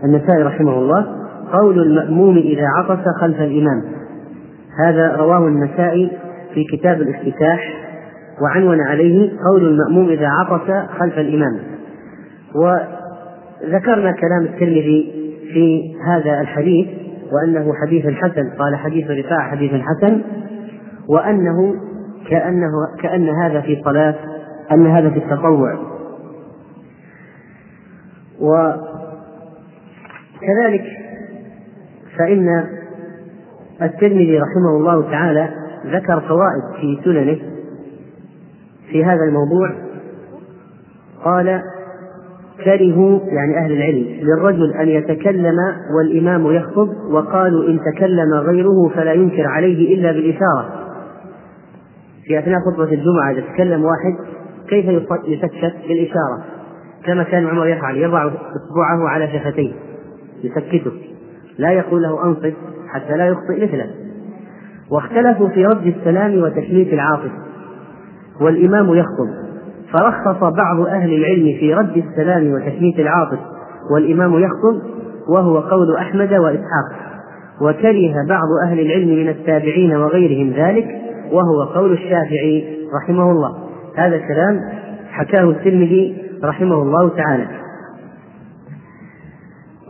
النسائي 0.05 0.43
رحمه 0.43 0.79
الله 0.79 1.07
قول 1.53 1.79
المأموم 1.83 2.37
إذا 2.37 2.67
عطس 2.77 3.05
خلف 3.21 3.41
الإمام. 3.41 3.83
هذا 4.85 5.17
رواه 5.17 5.49
النسائي 5.49 6.11
في 6.55 6.65
كتاب 6.65 7.01
الافتتاح 7.01 7.75
وعنون 8.43 8.81
عليه 8.81 9.31
قول 9.51 9.69
المأموم 9.69 10.09
إذا 10.09 10.29
عطس 10.29 10.89
خلف 10.99 11.19
الإمام. 11.19 11.59
وذكرنا 12.55 14.13
كلام 14.13 14.45
الترمذي 14.45 15.13
في 15.53 15.95
هذا 16.07 16.41
الحديث 16.41 16.87
وأنه 17.33 17.75
حديث 17.75 18.07
حسن 18.07 18.51
قال 18.59 18.77
حديث 18.77 19.11
رفاع 19.11 19.41
حديث 19.41 19.73
حسن 19.73 20.21
وأنه 21.09 21.75
كأنه 22.31 22.71
كأن 23.03 23.29
هذا 23.29 23.61
في 23.61 23.83
صلاة 23.85 24.15
أن 24.73 24.87
هذا 24.87 25.11
في 25.11 25.19
التطوع. 25.19 25.98
وكذلك 28.41 28.99
فإن 32.19 32.65
الترمذي 33.83 34.39
رحمه 34.39 34.77
الله 34.77 35.11
تعالى 35.11 35.49
ذكر 35.87 36.21
فوائد 36.21 36.63
في 36.81 37.01
سننه 37.05 37.39
في 38.91 39.05
هذا 39.05 39.25
الموضوع. 39.25 39.71
قال 41.25 41.63
كرهوا 42.65 43.21
يعني 43.27 43.59
أهل 43.59 43.73
العلم 43.73 44.07
للرجل 44.21 44.73
أن 44.73 44.89
يتكلم 44.89 45.57
والإمام 45.97 46.53
يخطب 46.53 46.89
وقالوا 47.11 47.69
إن 47.69 47.81
تكلم 47.93 48.35
غيره 48.35 48.89
فلا 48.95 49.13
ينكر 49.13 49.47
عليه 49.47 49.95
إلا 49.95 50.13
بالإشارة. 50.13 50.89
في 52.25 52.39
أثناء 52.39 52.59
خطبة 52.61 52.93
الجمعة 52.93 53.31
إذا 53.33 53.41
تكلم 53.41 53.85
واحد 53.85 54.17
كيف 54.69 54.85
يسكت 55.27 55.75
بالإشارة؟ 55.89 56.58
كما 57.05 57.23
كان 57.23 57.47
عمر 57.47 57.67
يفعل 57.67 57.97
يضع 57.97 58.27
إصبعه 58.27 59.09
على 59.09 59.29
شفتيه 59.29 59.73
يسكته 60.45 60.93
لا 61.59 61.71
يقول 61.73 62.03
له 62.03 62.25
أنصت 62.25 62.55
حتى 62.89 63.17
لا 63.17 63.27
يخطئ 63.27 63.65
مثله. 63.65 63.91
واختلفوا 64.91 65.49
في 65.49 65.67
رد 65.67 65.87
السلام 65.87 66.43
وتشميت 66.43 66.93
العاطف. 66.93 67.31
والإمام 68.41 68.95
يخطب. 68.95 69.29
فرخص 69.93 70.41
بعض 70.41 70.81
أهل 70.81 71.15
العلم 71.15 71.59
في 71.61 71.75
رد 71.75 71.97
السلام 71.97 72.53
وتشميت 72.53 72.99
العاطف. 72.99 73.39
والإمام 73.95 74.33
يخطب 74.33 74.83
وهو 75.29 75.59
قول 75.59 75.97
أحمد 75.97 76.33
وإسحاق. 76.33 77.09
وكره 77.61 78.13
بعض 78.29 78.49
أهل 78.67 78.81
العلم 78.81 79.09
من 79.09 79.29
التابعين 79.29 79.97
وغيرهم 79.97 80.51
ذلك 80.51 80.87
وهو 81.33 81.63
قول 81.63 81.93
الشافعي 81.93 82.79
رحمه 83.03 83.31
الله. 83.31 83.59
هذا 83.97 84.17
الكلام 84.17 84.61
حكاه 85.11 85.51
الترمذي 85.51 86.28
رحمه 86.45 86.83
الله 86.83 87.09
تعالى. 87.09 87.47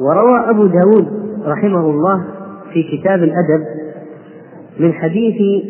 وروى 0.00 0.50
أبو 0.50 0.66
داود 0.66 1.06
رحمه 1.46 1.80
الله 1.90 2.24
في 2.72 2.82
كتاب 2.82 3.22
الأدب 3.22 3.64
من 4.80 4.92
حديث 4.92 5.64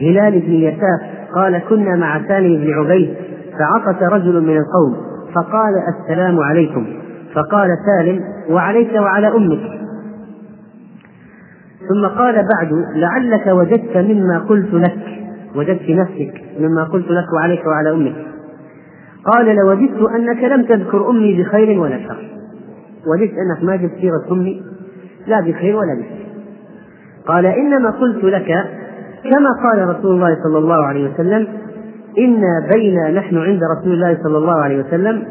هلال 0.00 0.40
بن 0.40 0.52
يساف 0.52 1.00
قال 1.34 1.58
كنا 1.68 1.96
مع 1.96 2.28
سالم 2.28 2.56
بن 2.64 2.72
عبيد 2.72 3.14
فعطس 3.58 4.02
رجل 4.02 4.40
من 4.42 4.56
القوم 4.56 4.96
فقال 5.34 5.74
السلام 5.88 6.40
عليكم 6.40 6.86
فقال 7.34 7.68
سالم 7.86 8.20
وعليك 8.50 8.92
وعلى 8.94 9.28
أمك 9.28 9.78
ثم 11.88 12.06
قال 12.18 12.34
بعد 12.34 12.72
لعلك 12.94 13.46
وجدت 13.46 13.96
مما 13.96 14.38
قلت 14.38 14.74
لك 14.74 14.98
وجدت 15.56 15.90
نفسك 15.90 16.42
مما 16.60 16.84
قلت 16.84 17.10
لك 17.10 17.32
وعليك 17.32 17.66
وعلى 17.66 17.90
أمك 17.90 18.14
قال 19.32 19.56
لوددت 19.56 20.10
أنك 20.16 20.44
لم 20.44 20.62
تذكر 20.64 21.10
أمي 21.10 21.42
بخير 21.42 21.80
ولا 21.80 21.98
شر. 21.98 22.28
وددت 23.06 23.34
أنك 23.38 23.64
ما 23.64 23.76
جبت 23.76 23.92
سيره 24.00 24.32
أمي 24.32 24.62
لا 25.26 25.40
بخير 25.40 25.76
ولا 25.76 25.94
بشر. 25.94 26.28
قال 27.26 27.46
إنما 27.46 27.90
قلت 27.90 28.24
لك 28.24 28.46
كما 29.24 29.50
قال 29.62 29.88
رسول 29.88 30.14
الله 30.14 30.36
صلى 30.44 30.58
الله 30.58 30.84
عليه 30.84 31.10
وسلم 31.10 31.46
إنا 32.18 32.68
بين 32.72 33.14
نحن 33.14 33.36
عند 33.36 33.60
رسول 33.78 33.92
الله 33.92 34.18
صلى 34.22 34.38
الله 34.38 34.62
عليه 34.62 34.84
وسلم 34.84 35.22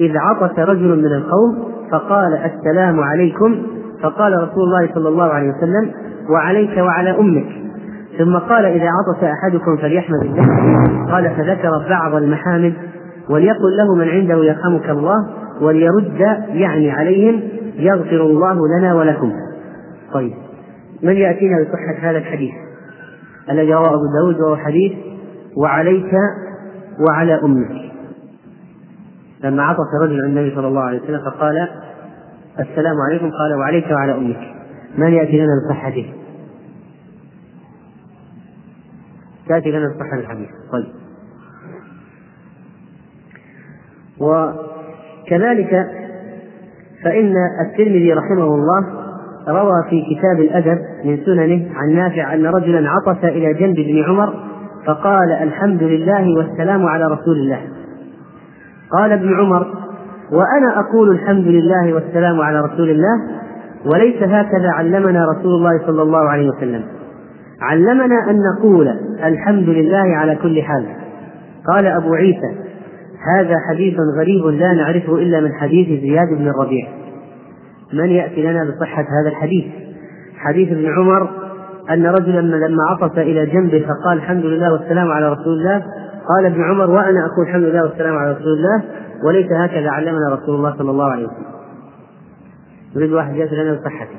إذ 0.00 0.16
عطس 0.16 0.58
رجل 0.58 0.98
من 0.98 1.12
القوم 1.12 1.72
فقال 1.92 2.32
السلام 2.34 3.00
عليكم. 3.00 3.62
فقال 4.02 4.32
رسول 4.32 4.64
الله 4.64 4.94
صلى 4.94 5.08
الله 5.08 5.24
عليه 5.24 5.48
وسلم 5.50 5.90
وعليك 6.30 6.78
وعلى 6.78 7.18
أمك. 7.18 7.46
ثم 8.18 8.36
قال 8.36 8.64
إذا 8.64 8.88
عطس 8.88 9.24
أحدكم 9.24 9.76
فليحمد 9.76 10.22
الله. 10.22 10.46
قال 11.12 11.30
فذكر 11.36 11.70
بعض 11.88 12.14
المحامد. 12.14 12.74
وليقل 13.30 13.76
له 13.76 13.94
من 13.94 14.08
عنده 14.08 14.44
يرحمك 14.44 14.90
الله 14.90 15.28
وليرد 15.60 16.20
يعني 16.48 16.90
عليهم 16.90 17.42
يغفر 17.76 18.20
الله 18.20 18.68
لنا 18.78 18.94
ولكم. 18.94 19.32
طيب 20.12 20.34
من 21.02 21.16
يأتينا 21.16 21.56
بصحة 21.62 22.10
هذا 22.10 22.18
الحديث؟ 22.18 22.54
الذي 23.50 23.74
رواه 23.74 23.94
أبو 23.94 24.04
داود 24.20 24.40
وهو 24.40 24.56
حديث 24.56 24.92
وعليك 25.56 26.12
وعلى 27.08 27.34
أمك. 27.42 27.92
لما 29.44 29.62
عطس 29.62 29.94
رجل 30.02 30.24
عند 30.24 30.36
النبي 30.36 30.54
صلى 30.54 30.68
الله 30.68 30.80
عليه 30.80 31.02
وسلم 31.02 31.20
فقال 31.30 31.68
السلام 32.60 32.96
عليكم. 33.08 33.30
قال 33.30 33.58
وعليك 33.58 33.90
وعلى 33.90 34.14
أمك. 34.14 34.54
من 34.98 35.12
يأتي 35.12 35.36
لنا 35.36 35.52
بصحته 35.68 36.12
تأتي 39.48 39.70
لنا 39.70 39.88
بصحة 39.88 40.18
الحديث. 40.18 40.48
طيب. 40.72 41.05
وكذلك 44.20 45.86
فإن 47.04 47.34
الترمذي 47.66 48.12
رحمه 48.12 48.54
الله 48.54 48.86
روى 49.48 49.84
في 49.90 50.02
كتاب 50.14 50.40
الأدب 50.40 50.78
من 51.04 51.18
سننه 51.24 51.66
عن 51.74 51.94
نافع 51.94 52.34
أن 52.34 52.46
رجلا 52.46 52.90
عطس 52.90 53.24
إلى 53.24 53.54
جنب 53.54 53.78
ابن 53.78 54.04
عمر 54.04 54.34
فقال 54.86 55.32
الحمد 55.32 55.82
لله 55.82 56.36
والسلام 56.36 56.86
على 56.86 57.04
رسول 57.04 57.36
الله. 57.36 57.60
قال 58.98 59.12
ابن 59.12 59.36
عمر 59.36 59.66
وأنا 60.32 60.80
أقول 60.80 61.10
الحمد 61.10 61.46
لله 61.46 61.94
والسلام 61.94 62.40
على 62.40 62.60
رسول 62.60 62.90
الله 62.90 63.20
وليس 63.84 64.22
هكذا 64.22 64.70
علمنا 64.70 65.26
رسول 65.26 65.54
الله 65.54 65.86
صلى 65.86 66.02
الله 66.02 66.28
عليه 66.28 66.50
وسلم. 66.50 66.82
علمنا 67.60 68.30
أن 68.30 68.38
نقول 68.54 68.88
الحمد 69.24 69.68
لله 69.68 70.16
على 70.16 70.36
كل 70.36 70.62
حال. 70.62 70.86
قال 71.72 71.86
أبو 71.86 72.14
عيسى 72.14 72.65
هذا 73.34 73.54
حديث 73.70 73.94
غريب 74.18 74.46
لا 74.46 74.72
نعرفه 74.72 75.14
إلا 75.14 75.40
من 75.40 75.52
حديث 75.52 76.00
زياد 76.00 76.28
بن 76.28 76.48
الربيع. 76.48 76.88
من 77.92 78.10
يأتي 78.10 78.42
لنا 78.42 78.64
بصحة 78.64 79.02
هذا 79.02 79.28
الحديث؟ 79.28 79.64
حديث 80.36 80.72
ابن 80.72 80.86
عمر 80.98 81.30
أن 81.90 82.06
رجلا 82.06 82.40
لما 82.40 82.82
عطس 82.90 83.18
إلى 83.18 83.46
جنبه 83.46 83.86
فقال 83.86 84.18
الحمد 84.18 84.44
لله 84.44 84.72
والسلام 84.72 85.10
على 85.10 85.32
رسول 85.32 85.58
الله. 85.58 85.86
قال 86.28 86.46
ابن 86.46 86.64
عمر 86.64 86.90
وأنا 86.90 87.26
أقول 87.26 87.46
الحمد 87.46 87.62
لله 87.62 87.82
والسلام 87.82 88.16
على 88.16 88.32
رسول 88.32 88.52
الله. 88.52 88.84
وليس 89.24 89.52
هكذا 89.52 89.90
علمنا 89.90 90.34
رسول 90.34 90.54
الله 90.54 90.78
صلى 90.78 90.90
الله 90.90 91.10
عليه 91.10 91.26
وسلم. 91.26 91.46
نريد 92.96 93.12
واحد 93.12 93.36
يأتي 93.36 93.54
لنا 93.54 93.72
بصحته 93.74 94.16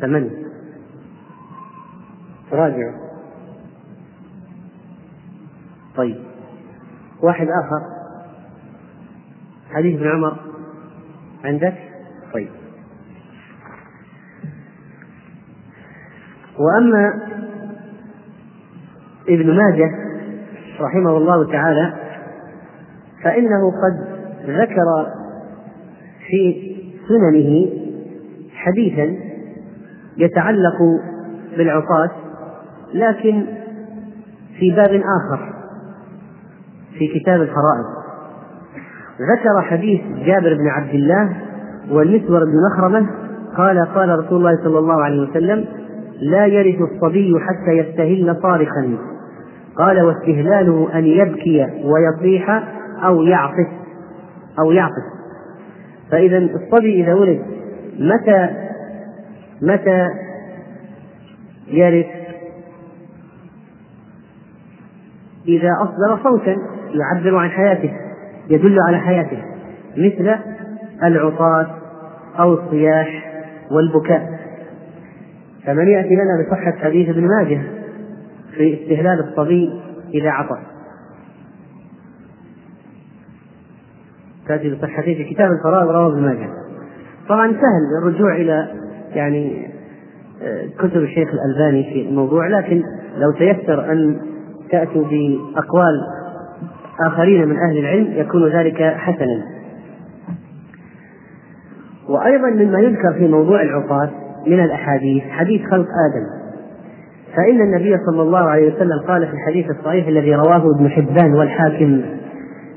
فمن؟ 0.00 0.30
راجع. 2.52 3.05
طيب. 5.96 6.16
واحد 7.22 7.46
آخر. 7.46 7.82
حديث 9.70 10.00
ابن 10.00 10.10
عمر. 10.10 10.36
عندك؟ 11.44 11.74
طيب. 12.34 12.48
وأما 16.58 17.12
ابن 19.28 19.56
ماجه 19.56 19.90
رحمه 20.80 21.16
الله 21.16 21.52
تعالى 21.52 21.94
فإنه 23.24 23.70
قد 23.70 24.06
ذكر 24.46 25.06
في 26.26 26.72
سننه 27.08 27.68
حديثا 28.54 29.16
يتعلق 30.16 30.78
بالعصاة 31.56 32.10
لكن 32.94 33.46
في 34.58 34.70
باب 34.70 34.90
آخر. 34.90 35.45
في 36.98 37.20
كتاب 37.20 37.40
الفرائض. 37.40 37.86
ذكر 39.20 39.62
حديث 39.62 40.00
جابر 40.26 40.54
بن 40.54 40.68
عبد 40.68 40.94
الله 40.94 41.36
والمسور 41.90 42.44
بن 42.44 42.54
مخرمة 42.70 43.06
قال 43.56 43.86
قال 43.94 44.18
رسول 44.18 44.38
الله 44.38 44.64
صلى 44.64 44.78
الله 44.78 45.02
عليه 45.02 45.30
وسلم 45.30 45.64
لا 46.20 46.46
يرث 46.46 46.80
الصبي 46.80 47.34
حتى 47.40 47.70
يستهل 47.70 48.36
صارخا. 48.42 48.98
قال 49.78 50.02
واستهلاله 50.02 50.98
أن 50.98 51.06
يبكي 51.06 51.66
ويصيح 51.84 52.62
أو 53.04 53.22
يعطس 53.22 53.68
أو 54.58 54.72
يعطس 54.72 55.16
فإذا 56.10 56.38
الصبي 56.38 57.02
إذا 57.02 57.14
ولد 57.14 57.42
متى 57.98 58.48
متى 59.62 60.08
يرث؟ 61.68 62.06
إذا 65.48 65.70
أصدر 65.82 66.22
صوتا 66.22 66.56
يعبر 66.94 67.36
عن 67.36 67.48
حياته 67.48 67.92
يدل 68.50 68.76
على 68.88 68.98
حياته 68.98 69.42
مثل 69.96 70.36
العطاس 71.04 71.66
أو 72.38 72.54
الصياح 72.54 73.32
والبكاء. 73.70 74.36
فمن 75.66 75.88
يأتي 75.88 76.14
لنا 76.14 76.46
بصحة 76.46 76.72
حديث 76.72 77.08
ابن 77.08 77.28
ماجه 77.28 77.62
في 78.56 78.82
استهلال 78.82 79.20
الصبي 79.28 79.80
إذا 80.14 80.30
عطس 80.30 80.58
تأتي 84.48 84.74
بصحته 84.74 85.14
في 85.14 85.24
كتاب 85.24 85.50
الفرائض 85.52 85.88
رواه 85.88 86.12
ابن 86.12 86.22
ماجه. 86.22 86.48
طبعا 87.28 87.52
سهل 87.52 88.02
الرجوع 88.02 88.36
إلى 88.36 88.68
يعني 89.14 89.66
آه، 90.42 90.66
كتب 90.78 90.96
الشيخ 90.96 91.28
الألباني 91.28 91.92
في 91.92 92.08
الموضوع 92.08 92.48
لكن 92.48 92.82
لو 93.16 93.32
تيسر 93.32 93.92
أن 93.92 94.20
تأتوا 94.70 95.04
بأقوال 95.04 96.00
آخرين 97.00 97.48
من 97.48 97.56
أهل 97.56 97.78
العلم 97.78 98.12
يكون 98.12 98.48
ذلك 98.48 98.82
حسنا. 98.82 99.42
وأيضا 102.08 102.50
مما 102.50 102.78
يذكر 102.80 103.12
في 103.12 103.28
موضوع 103.28 103.62
العقاد 103.62 104.10
من 104.46 104.60
الأحاديث 104.64 105.22
حديث 105.22 105.62
خلق 105.70 105.86
آدم. 105.86 106.46
فإن 107.36 107.60
النبي 107.60 107.96
صلى 108.06 108.22
الله 108.22 108.38
عليه 108.38 108.74
وسلم 108.74 109.00
قال 109.08 109.26
في 109.26 109.32
الحديث 109.32 109.70
الصحيح 109.70 110.06
الذي 110.06 110.34
رواه 110.34 110.70
ابن 110.76 110.88
حبان 110.88 111.34
والحاكم 111.34 112.00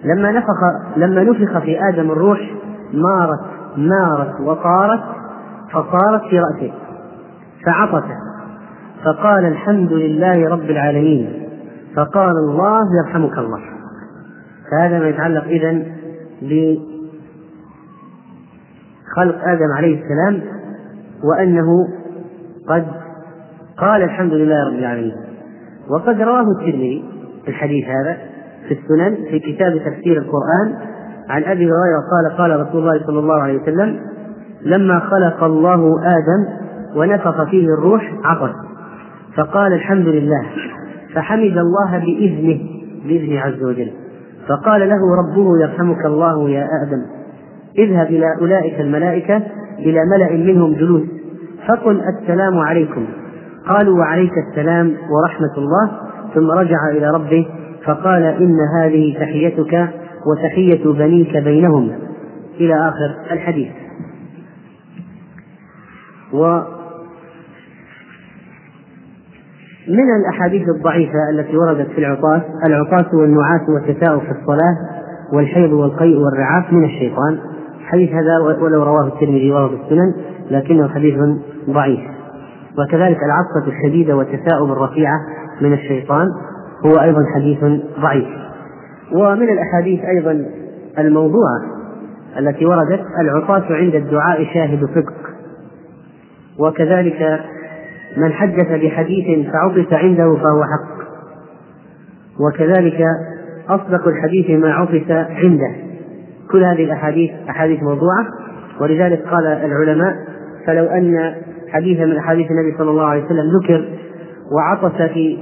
لما 0.04 0.32
نفخ 0.32 0.58
لما 0.98 1.24
نفخ 1.24 1.60
في 1.60 1.80
آدم 1.90 2.12
الروح 2.12 2.40
مارت 2.94 3.40
مارت 3.78 4.42
وطارت 4.42 5.04
فصارت 5.72 6.22
في 6.30 6.40
رأسه 6.40 6.72
فعطس 7.66 8.06
فقال 9.06 9.46
الحمد 9.46 9.94
لله 9.94 10.50
رب 10.50 10.70
العالمين. 10.70 11.50
فقال 11.96 12.34
الله 12.38 12.84
يرحمك 13.06 13.38
الله. 13.38 13.79
فهذا 14.72 15.00
ما 15.00 15.10
يتعلق 15.10 15.44
إذا 15.44 15.84
بخلق 16.42 16.80
آدم 19.48 19.72
عليه 19.78 20.04
السلام 20.04 20.42
وأنه 21.24 21.88
قد 22.68 22.86
قال 23.78 24.04
الحمد 24.04 24.34
لله 24.34 24.68
رب 24.68 24.80
العالمين. 24.80 25.16
وقد 25.90 26.22
رواه 26.22 26.52
الترمذي 26.52 27.06
الحديث 27.48 27.86
هذا 27.86 28.18
في 28.68 28.74
السنن 28.74 29.16
في 29.16 29.40
كتاب 29.40 29.78
تفسير 29.78 30.18
القرآن 30.18 30.76
عن 31.30 31.44
أبي 31.44 31.66
هريرة 31.66 32.02
قال 32.12 32.38
قال 32.38 32.68
رسول 32.68 32.82
الله 32.82 33.06
صلى 33.06 33.20
الله 33.20 33.42
عليه 33.42 33.62
وسلم 33.62 34.00
لما 34.62 35.00
خلق 35.00 35.44
الله 35.44 35.96
آدم 36.04 36.60
ونفخ 36.96 37.44
فيه 37.44 37.68
الروح 37.68 38.14
عطس 38.24 38.56
فقال 39.36 39.74
الحمد 39.74 40.08
لله 40.08 40.46
فحمد 41.14 41.58
الله 41.58 41.98
بإذنه 41.98 42.60
بإذنه 43.06 43.40
عز 43.40 43.64
وجل. 43.64 43.92
فقال 44.50 44.90
له 44.90 45.16
ربه 45.16 45.62
يرحمك 45.62 46.06
الله 46.06 46.50
يا 46.50 46.68
آدم 46.84 47.02
اذهب 47.78 48.08
إلى 48.08 48.26
أولئك 48.42 48.80
الملائكة 48.80 49.42
إلى 49.80 50.00
ملأ 50.06 50.54
منهم 50.54 50.74
جلوس 50.74 51.04
فقل 51.68 52.02
السلام 52.02 52.58
عليكم. 52.58 53.06
قالوا 53.68 54.00
وعليك 54.00 54.32
السلام 54.50 54.94
ورحمة 55.10 55.58
الله. 55.58 55.92
ثم 56.36 56.52
رجع 56.52 56.90
إلى 56.92 57.12
ربه 57.12 57.48
فقال 57.86 58.24
إن 58.24 58.58
هذه 58.78 59.18
تحيتك 59.20 59.90
وتحية 60.28 60.94
بنيك 60.94 61.38
بينهم. 61.38 61.92
إلى 62.60 62.74
آخر 62.74 63.34
الحديث. 63.34 63.72
و 66.34 66.60
من 69.90 70.16
الأحاديث 70.20 70.70
الضعيفة 70.70 71.30
التي 71.34 71.58
وردت 71.58 71.88
في 71.88 71.98
العطاس 71.98 72.42
العطاس 72.68 73.14
والنعاس 73.14 73.62
والتساؤل 73.70 74.22
في 74.22 74.32
الصلاة 74.32 74.78
والحيض 75.34 75.72
والقيء 75.72 76.18
والرعاف 76.18 76.74
من 76.74 76.86
الشيطان. 76.86 77.40
حديث 77.86 78.10
هذا 78.10 78.38
ولو 78.62 78.84
رواه 78.84 79.08
الترمذي 79.08 79.52
ورواه 79.52 79.72
السنن 79.84 80.14
لكنه 80.52 80.88
حديث 80.88 81.16
ضعيف. 81.70 82.00
وكذلك 82.78 83.18
العطسة 83.24 83.78
الشديدة 83.78 84.16
والتثاؤب 84.16 84.72
الرفيعة 84.72 85.20
من 85.62 85.74
الشيطان 85.74 86.28
هو 86.86 87.02
أيضا 87.02 87.26
حديث 87.36 87.60
ضعيف. 88.02 88.28
ومن 89.12 89.50
الأحاديث 89.50 90.00
أيضا 90.06 90.46
الموضوعة 91.00 91.62
التي 92.40 92.66
وردت 92.66 93.02
العطاس 93.20 93.64
عند 93.72 93.96
الدعاء 93.96 94.46
شاهد 94.54 94.86
صدق 94.86 95.14
وكذلك 96.60 97.40
من 98.18 98.32
حدث 98.32 98.68
بحديث 98.84 99.52
فعطس 99.52 99.94
عنده 99.94 100.36
فهو 100.36 100.64
حق. 100.64 101.00
وكذلك 102.40 103.06
أصدق 103.70 104.08
الحديث 104.08 104.50
ما 104.50 104.74
عطس 104.74 105.12
عنده. 105.12 105.76
كل 106.52 106.64
هذه 106.64 106.84
الأحاديث 106.84 107.32
أحاديث 107.50 107.84
موضوعة. 107.84 108.26
ولذلك 108.82 109.22
قال 109.28 109.48
العلماء 109.48 110.16
فلو 110.68 110.86
أن 110.86 111.36
حديثا 111.70 112.06
من 112.06 112.18
أحاديث 112.18 112.52
النبي 112.52 112.78
صلى 112.78 112.90
الله 112.90 113.06
عليه 113.06 113.26
وسلم 113.26 113.46
ذكر 113.64 113.86
وعطس 114.52 115.02
في 115.02 115.38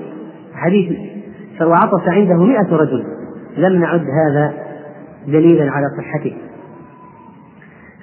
حديث 0.53 0.97
وعطس 1.61 2.07
عنده 2.07 2.35
مئة 2.35 2.75
رجل 2.75 3.03
لم 3.57 3.81
نعد 3.81 4.01
هذا 4.01 4.53
دليلا 5.27 5.71
على 5.71 5.85
صحته. 5.97 6.37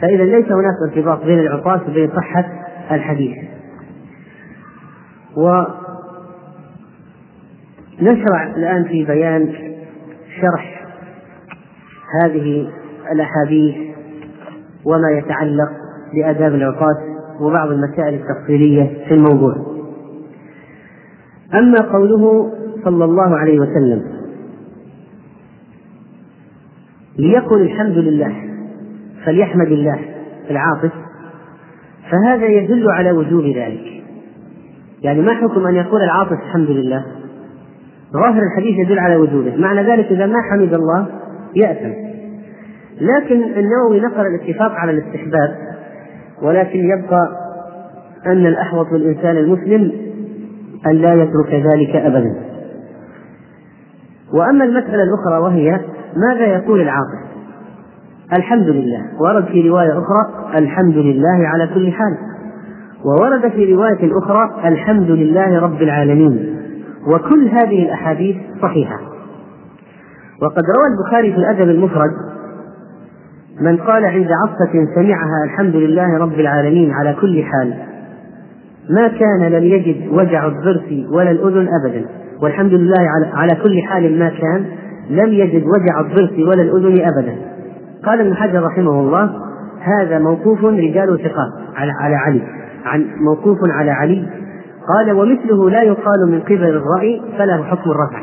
فإذا 0.00 0.24
ليس 0.24 0.52
هناك 0.52 0.74
ارتباط 0.88 1.24
بين 1.24 1.38
العطاس 1.38 1.80
وبين 1.88 2.10
صحة 2.16 2.44
الحديث. 2.90 3.36
ونشرع 5.36 5.76
الآن 8.56 8.84
في 8.84 9.04
بيان 9.04 9.52
شرح 10.40 10.84
هذه 12.22 12.68
الأحاديث 13.12 13.74
وما 14.84 15.10
يتعلق 15.10 15.70
بآداب 16.14 16.54
العقاد 16.54 16.96
وبعض 17.40 17.68
المسائل 17.70 18.14
التفصيلية 18.14 19.04
في 19.08 19.14
الموضوع. 19.14 19.54
أما 21.54 21.80
قوله 21.80 22.52
صلى 22.84 23.04
الله 23.04 23.36
عليه 23.36 23.58
وسلم 23.60 24.02
ليقل 27.18 27.62
الحمد 27.62 27.98
لله 27.98 28.34
فليحمد 29.24 29.66
الله 29.66 29.98
العاطف 30.50 30.92
فهذا 32.10 32.46
يدل 32.46 32.90
على 32.90 33.12
وجوب 33.12 33.44
ذلك. 33.44 34.03
يعني 35.02 35.22
ما 35.22 35.34
حكم 35.34 35.66
أن 35.66 35.74
يقول 35.74 36.02
العاطف 36.02 36.32
الحمد 36.32 36.70
لله؟ 36.70 37.04
ظاهر 38.12 38.42
الحديث 38.42 38.78
يدل 38.78 38.98
على 38.98 39.16
وجوده. 39.16 39.56
معنى 39.56 39.82
ذلك 39.82 40.06
إذا 40.12 40.26
ما 40.26 40.42
حمد 40.50 40.74
الله 40.74 41.06
يأثم. 41.56 41.92
لكن 43.00 43.42
النووي 43.42 44.00
نقل 44.00 44.26
الاتفاق 44.26 44.72
على 44.72 44.90
الاستحباب 44.92 45.56
ولكن 46.42 46.78
يبقى 46.78 47.28
أن 48.26 48.46
الأحوط 48.46 48.92
للإنسان 48.92 49.36
المسلم 49.36 49.92
أن 50.86 50.92
لا 50.92 51.14
يترك 51.14 51.54
ذلك 51.54 51.96
أبدا. 51.96 52.34
وأما 54.34 54.64
المسألة 54.64 55.02
الأخرى 55.02 55.38
وهي 55.42 55.80
ماذا 56.28 56.46
يقول 56.46 56.80
العاطف 56.80 57.24
الحمد 58.36 58.68
لله. 58.68 59.02
ورد 59.20 59.44
في 59.44 59.68
رواية 59.68 59.92
أخرى 59.92 60.58
الحمد 60.58 60.96
لله 60.96 61.48
على 61.48 61.66
كل 61.74 61.92
حال. 61.92 62.33
وورد 63.04 63.48
في 63.48 63.74
رواية 63.74 64.18
أخرى 64.18 64.68
الحمد 64.68 65.10
لله 65.10 65.60
رب 65.60 65.82
العالمين. 65.82 66.56
وكل 67.06 67.48
هذه 67.48 67.82
الأحاديث 67.82 68.36
صحيحة. 68.62 69.00
وقد 70.42 70.62
روى 70.76 70.86
البخاري 70.94 71.32
في 71.32 71.38
الأدب 71.38 71.70
المفرد 71.70 72.10
من 73.60 73.76
قال 73.76 74.04
عند 74.04 74.28
عصفة 74.42 74.94
سمعها 74.94 75.44
الحمد 75.44 75.76
لله 75.76 76.18
رب 76.18 76.40
العالمين 76.40 76.90
على 76.90 77.16
كل 77.20 77.42
حال 77.44 77.74
ما 78.90 79.08
كان 79.08 79.52
لم 79.52 79.64
يجد 79.64 80.12
وجع 80.12 80.46
الضرس 80.46 81.06
ولا 81.12 81.30
الأذن 81.30 81.68
أبدا. 81.82 82.04
والحمد 82.42 82.72
لله 82.72 83.10
على 83.34 83.54
كل 83.62 83.82
حال 83.82 84.18
ما 84.18 84.28
كان 84.28 84.64
لم 85.10 85.32
يجد 85.32 85.64
وجع 85.64 86.00
الضرس 86.00 86.32
ولا 86.38 86.62
الأذن 86.62 87.00
أبدا. 87.00 87.36
قال 88.04 88.20
ابن 88.20 88.34
حجر 88.34 88.62
رحمه 88.62 89.00
الله 89.00 89.30
هذا 89.80 90.18
موقوف 90.18 90.64
رجال 90.64 91.18
ثقات 91.18 91.52
على 91.76 92.14
علي. 92.14 92.63
عن 92.84 93.06
موقوف 93.20 93.58
على 93.70 93.90
علي 93.90 94.28
قال 94.88 95.12
ومثله 95.12 95.70
لا 95.70 95.82
يقال 95.82 96.30
من 96.30 96.40
قبل 96.40 96.64
الرأي 96.64 97.22
فله 97.38 97.62
حكم 97.62 97.90
الرفع. 97.90 98.22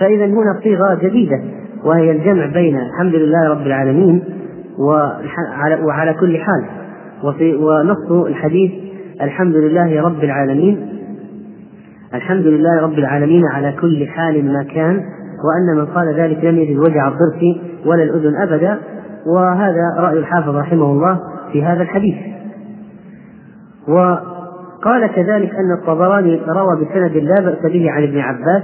فإذا 0.00 0.26
هنا 0.26 0.60
صيغة 0.62 0.94
جديدة 0.94 1.40
وهي 1.84 2.10
الجمع 2.10 2.46
بين 2.46 2.76
الحمد 2.76 3.14
لله 3.14 3.48
رب 3.50 3.66
العالمين 3.66 4.24
وعلى, 4.78 6.14
كل 6.20 6.38
حال. 6.38 6.64
ونص 7.60 8.26
الحديث 8.26 8.72
الحمد 9.22 9.54
لله 9.56 10.02
رب 10.02 10.24
العالمين 10.24 10.88
الحمد 12.14 12.46
لله 12.46 12.80
رب 12.82 12.98
العالمين 12.98 13.42
على 13.46 13.72
كل 13.80 14.06
حال 14.06 14.52
ما 14.52 14.62
كان 14.62 15.00
وأن 15.44 15.76
من 15.76 15.86
قال 15.86 16.14
ذلك 16.14 16.44
لم 16.44 16.58
يجد 16.58 16.76
وجع 16.76 17.08
الضرس 17.08 17.42
ولا 17.86 18.02
الأذن 18.02 18.36
أبدا. 18.36 18.78
وهذا 19.26 19.94
رأي 19.98 20.18
الحافظ 20.18 20.56
رحمه 20.56 20.84
الله 20.84 21.20
في 21.52 21.64
هذا 21.64 21.82
الحديث. 21.82 22.14
وقال 23.88 25.06
كذلك 25.14 25.54
أن 25.54 25.72
الطبراني 25.72 26.42
روى 26.48 26.84
بسند 26.84 27.16
لا 27.16 27.40
بأس 27.40 27.72
به 27.72 27.90
عن 27.90 28.02
ابن 28.02 28.18
عباس 28.18 28.62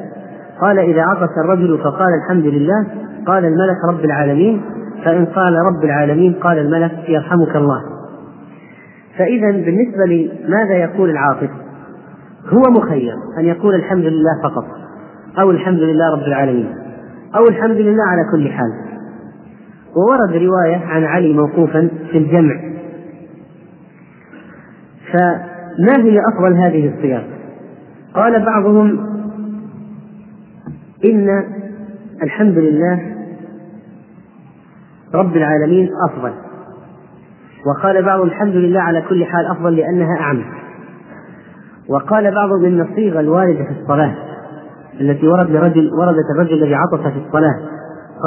قال 0.60 0.78
إذا 0.78 1.02
عطس 1.02 1.38
الرجل 1.44 1.78
فقال 1.78 2.08
الحمد 2.24 2.44
لله 2.44 2.86
قال 3.26 3.44
الملك 3.44 3.76
رب 3.88 4.04
العالمين 4.04 4.62
فإن 5.04 5.24
قال 5.24 5.54
رب 5.54 5.84
العالمين 5.84 6.32
قال 6.32 6.58
الملك 6.58 7.08
يرحمك 7.08 7.56
الله. 7.56 7.80
فإذا 9.18 9.50
بالنسبة 9.50 10.04
لماذا 10.06 10.74
يقول 10.74 11.10
العاطف؟ 11.10 11.50
هو 12.48 12.70
مخير 12.70 13.14
أن 13.38 13.44
يقول 13.44 13.74
الحمد 13.74 14.04
لله 14.04 14.42
فقط 14.42 14.64
أو 15.38 15.50
الحمد 15.50 15.78
لله 15.78 16.12
رب 16.12 16.26
العالمين 16.26 16.74
أو 17.36 17.48
الحمد 17.48 17.76
لله 17.76 18.02
على 18.02 18.22
كل 18.32 18.48
حال. 18.48 18.72
وورد 19.96 20.30
رواية 20.30 20.86
عن 20.86 21.04
علي 21.04 21.32
موقوفا 21.32 21.88
في 22.10 22.18
الجمع. 22.18 22.69
فما 25.12 26.04
هي 26.04 26.18
أفضل 26.34 26.56
هذه 26.56 26.94
الصيغ؟ 26.94 27.20
قال 28.14 28.44
بعضهم 28.44 29.06
إن 31.04 31.44
الحمد 32.22 32.58
لله 32.58 33.16
رب 35.14 35.36
العالمين 35.36 35.90
أفضل. 36.08 36.32
وقال 37.66 38.02
بعضهم 38.04 38.26
الحمد 38.26 38.54
لله 38.54 38.80
على 38.80 39.02
كل 39.08 39.24
حال 39.24 39.46
أفضل 39.46 39.76
لأنها 39.76 40.20
أعم. 40.20 40.42
وقال 41.88 42.34
بعضهم 42.34 42.64
إن 42.64 42.80
الصيغة 42.80 43.20
الواردة 43.20 43.64
في 43.64 43.80
الصلاة 43.82 44.14
التي 45.00 45.28
ورد 45.28 45.50
لرجل 45.50 45.90
وردت 45.94 46.24
الرجل 46.34 46.62
الذي 46.62 46.74
عطس 46.74 47.00
في 47.00 47.26
الصلاة 47.26 47.54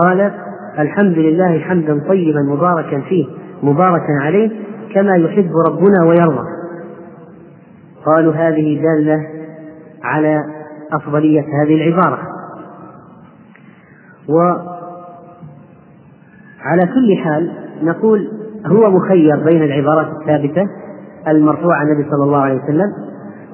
قال 0.04 0.32
الحمد 0.80 1.18
لله 1.18 1.60
حمدا 1.60 2.00
طيبا 2.08 2.42
مباركا 2.42 3.02
فيه 3.02 3.26
مباركا 3.64 4.14
عليه 4.22 4.52
كما 4.94 5.16
يحب 5.16 5.52
ربنا 5.68 6.04
ويرضى. 6.08 6.53
قالوا 8.06 8.34
هذه 8.34 8.82
دالة 8.82 9.28
على 10.04 10.44
أفضلية 10.94 11.42
هذه 11.42 11.76
العبارة. 11.76 12.20
وعلى 14.30 14.72
كل 16.82 17.18
حال 17.24 17.52
نقول 17.84 18.32
هو 18.66 18.90
مخير 18.90 19.44
بين 19.44 19.64
العبارات 19.64 20.08
الثابتة 20.22 20.70
المرفوعة 21.28 21.76
عن 21.76 21.88
النبي 21.88 22.10
صلى 22.10 22.24
الله 22.24 22.38
عليه 22.38 22.64
وسلم 22.64 22.94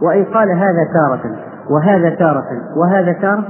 وإن 0.02 0.24
قال 0.24 0.52
هذا 0.52 0.88
تارة 0.94 1.36
وهذا 1.70 2.10
تارة 2.10 2.46
وهذا 2.78 3.12
تارة 3.12 3.48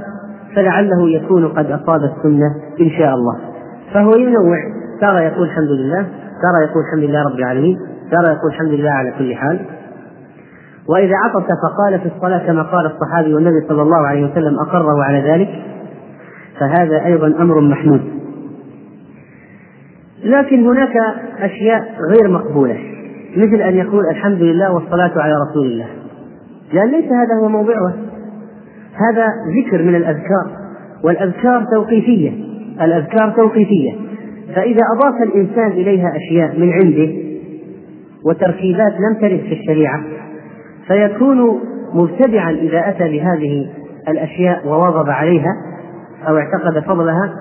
فلعله 0.55 1.09
يكون 1.09 1.47
قد 1.47 1.71
أصاب 1.71 2.01
السنة 2.03 2.55
إن 2.81 2.89
شاء 2.89 3.13
الله. 3.13 3.37
فهو 3.93 4.11
ينوع. 4.11 4.57
ترى 5.01 5.25
يقول 5.25 5.47
الحمد 5.47 5.69
لله 5.69 6.07
ترى 6.41 6.63
يقول 6.69 6.83
الحمد 6.83 7.03
لله 7.03 7.23
رب 7.23 7.39
العالمين 7.39 7.79
ترى 8.11 8.33
يقول 8.33 8.51
الحمد 8.51 8.69
لله 8.69 8.91
على 8.91 9.13
كل 9.17 9.35
حال. 9.35 9.59
وإذا 10.89 11.13
عطس 11.25 11.45
فقال 11.45 11.99
في 11.99 12.15
الصلاة 12.15 12.47
كما 12.47 12.63
قال 12.63 12.85
الصحابي 12.85 13.33
والنبي 13.33 13.67
صلى 13.67 13.81
الله 13.81 14.07
عليه 14.07 14.25
وسلم 14.25 14.59
أقره 14.59 15.03
على 15.03 15.31
ذلك 15.31 15.49
فهذا 16.59 17.05
أيضا 17.05 17.27
أمر 17.27 17.61
محمود. 17.61 18.01
لكن 20.23 20.67
هناك 20.67 20.97
أشياء 21.39 21.95
غير 22.09 22.31
مقبولة 22.31 22.77
مثل 23.37 23.55
أن 23.61 23.75
يقول 23.75 24.05
الحمد 24.09 24.41
لله 24.41 24.73
والصلاة 24.73 25.11
على 25.15 25.33
رسول 25.49 25.67
الله. 25.67 25.87
لأن 26.73 26.91
ليس 26.91 27.05
هذا 27.05 27.35
هو 27.41 27.49
موضعه 27.49 27.93
هذا 28.93 29.25
ذكر 29.59 29.83
من 29.83 29.95
الأذكار 29.95 30.51
والأذكار 31.03 31.65
توقيفية 31.75 32.31
الأذكار 32.81 33.33
توقيفية. 33.37 33.91
فإذا 34.55 34.81
أضاف 34.95 35.21
الإنسان 35.23 35.71
إليها 35.71 36.13
أشياء 36.15 36.59
من 36.59 36.71
عنده 36.73 37.13
وتركيبات 38.25 38.93
لم 38.93 39.21
ترد 39.21 39.39
في 39.39 39.53
الشريعة 39.53 40.03
فيكون 40.89 41.59
مبتدعا 41.93 42.51
إذا 42.51 42.89
أتى 42.89 43.03
بهذه 43.03 43.69
الأشياء 44.07 44.67
وواظب 44.67 45.09
عليها 45.09 45.55
أو 46.27 46.37
اعتقد 46.37 46.79
فضلها 46.79 47.33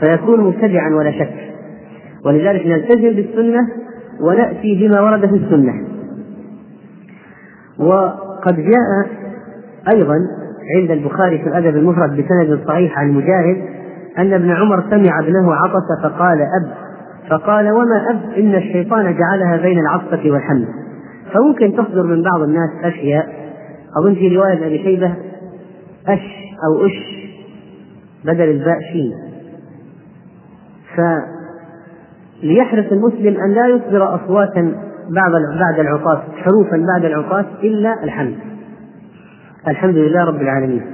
فيكون 0.00 0.40
مبتدعا 0.40 0.90
ولا 0.94 1.12
شك. 1.12 1.34
ولذلك 2.24 2.66
نلتزم 2.66 3.16
بالسنة 3.16 3.68
ونأتي 4.20 4.88
بما 4.88 5.00
ورد 5.00 5.26
في 5.26 5.36
السنة. 5.36 5.72
وقد 7.78 8.56
جاء 8.56 9.06
أيضا 9.94 10.16
عند 10.76 10.90
البخاري 10.90 11.38
في 11.38 11.48
الأدب 11.48 11.76
المفرد 11.76 12.10
بسند 12.10 12.60
صحيح 12.68 12.98
عن 12.98 13.10
مجاهد 13.10 13.56
أن 14.18 14.32
ابن 14.32 14.50
عمر 14.50 14.82
سمع 14.90 15.20
ابنه 15.20 15.54
عطس 15.54 16.02
فقال 16.02 16.38
أب 16.40 16.70
فقال 17.30 17.70
وما 17.70 18.10
أب 18.10 18.20
إن 18.38 18.54
الشيطان 18.54 19.04
جعلها 19.04 19.56
بين 19.56 19.78
العطسة 19.78 20.30
والحمد 20.30 20.85
فممكن 21.32 21.72
تصدر 21.72 22.02
من 22.02 22.22
بعض 22.22 22.42
الناس 22.42 22.70
أشياء. 22.84 23.46
أظن 24.00 24.14
في 24.14 24.36
رواية 24.36 24.66
أبي 24.66 24.78
شيبة 24.78 25.14
أش 26.08 26.20
أو 26.66 26.86
أش 26.86 27.26
بدل 28.24 28.50
الباء 28.50 28.78
شين. 28.92 29.12
فليحرص 30.96 32.92
المسلم 32.92 33.40
أن 33.40 33.54
لا 33.54 33.66
يصدر 33.66 34.14
أصواتا 34.14 34.82
بعد 35.10 35.32
بعد 35.60 35.80
العطاس 35.80 36.18
حروفا 36.36 36.86
بعد 36.86 37.04
العطاس 37.04 37.46
إلا 37.62 38.04
الحمد. 38.04 38.36
الحمد 39.68 39.94
لله 39.94 40.24
رب 40.24 40.40
العالمين. 40.40 40.86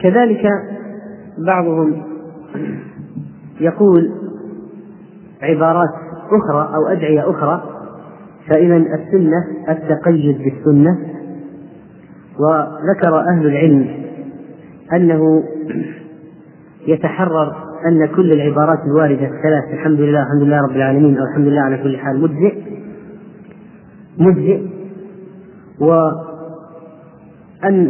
وكذلك 0.00 0.46
بعضهم 1.46 2.02
يقول 3.60 4.23
عبارات 5.44 5.90
أخرى 6.32 6.74
أو 6.74 6.86
أدعية 6.86 7.30
أخرى 7.30 7.62
فإذا 8.48 8.76
السنة 8.76 9.44
التقيد 9.68 10.38
بالسنة. 10.38 10.98
وذكر 12.38 13.20
أهل 13.20 13.46
العلم 13.46 13.88
أنه 14.92 15.42
يتحرر 16.86 17.56
أن 17.88 18.06
كل 18.06 18.32
العبارات 18.32 18.78
الواردة 18.86 19.26
الثلاث 19.26 19.64
الحمد 19.72 20.00
لله 20.00 20.22
الحمد 20.22 20.42
لله 20.42 20.62
رب 20.62 20.76
العالمين 20.76 21.18
أو 21.18 21.24
الحمد 21.24 21.46
لله 21.46 21.60
على 21.60 21.78
كل 21.78 21.98
حال 21.98 22.20
مجزئ. 22.20 22.54
مجزئ. 24.18 24.60
وأن 25.80 26.14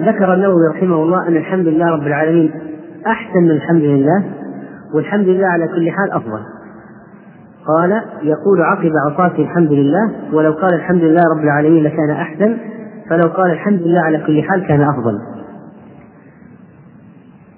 ذكر 0.08 0.34
النووي 0.34 0.68
رحمه 0.70 1.02
الله 1.02 1.28
أن 1.28 1.36
الحمد 1.36 1.66
لله 1.66 1.86
رب 1.86 2.06
العالمين 2.06 2.50
أحسن 3.06 3.42
من 3.42 3.50
الحمد 3.50 3.82
لله 3.82 4.24
والحمد 4.94 5.28
لله 5.28 5.46
على 5.46 5.68
كل 5.68 5.90
حال 5.90 6.12
أفضل. 6.12 6.40
قال 7.66 8.02
يقول 8.22 8.62
عقب 8.62 8.92
عصاته 9.06 9.42
الحمد 9.42 9.72
لله 9.72 10.12
ولو 10.32 10.52
قال 10.52 10.74
الحمد 10.74 11.02
لله 11.02 11.22
رب 11.36 11.44
العالمين 11.44 11.84
لكان 11.84 12.10
أحسن 12.10 12.56
فلو 13.10 13.28
قال 13.28 13.50
الحمد 13.50 13.82
لله 13.82 14.00
على 14.00 14.18
كل 14.26 14.42
حال 14.42 14.66
كان 14.66 14.80
أفضل. 14.80 15.20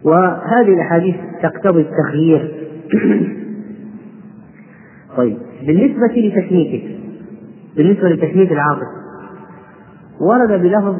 وهذه 0.05 0.75
الأحاديث 0.75 1.17
تقتضي 1.43 1.81
التخيير 1.81 2.55
طيب 5.17 5.39
بالنسبة 5.67 6.07
لتشميتك 6.07 6.97
بالنسبة 7.77 8.09
لتشميت 8.09 8.53
العاطف 8.53 8.87
ورد 10.21 10.61
بلفظ 10.61 10.97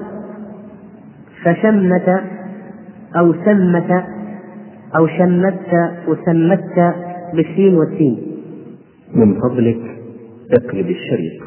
فشمت 1.45 2.23
أو 3.17 3.35
سمت 3.45 4.05
أو 4.97 5.07
شمت 5.07 5.93
وسمت 6.09 6.95
بالسين 7.35 7.75
والسين. 7.75 8.26
من 9.15 9.41
فضلك 9.41 9.99
اقلب 10.51 10.91
الشريط. 10.91 11.46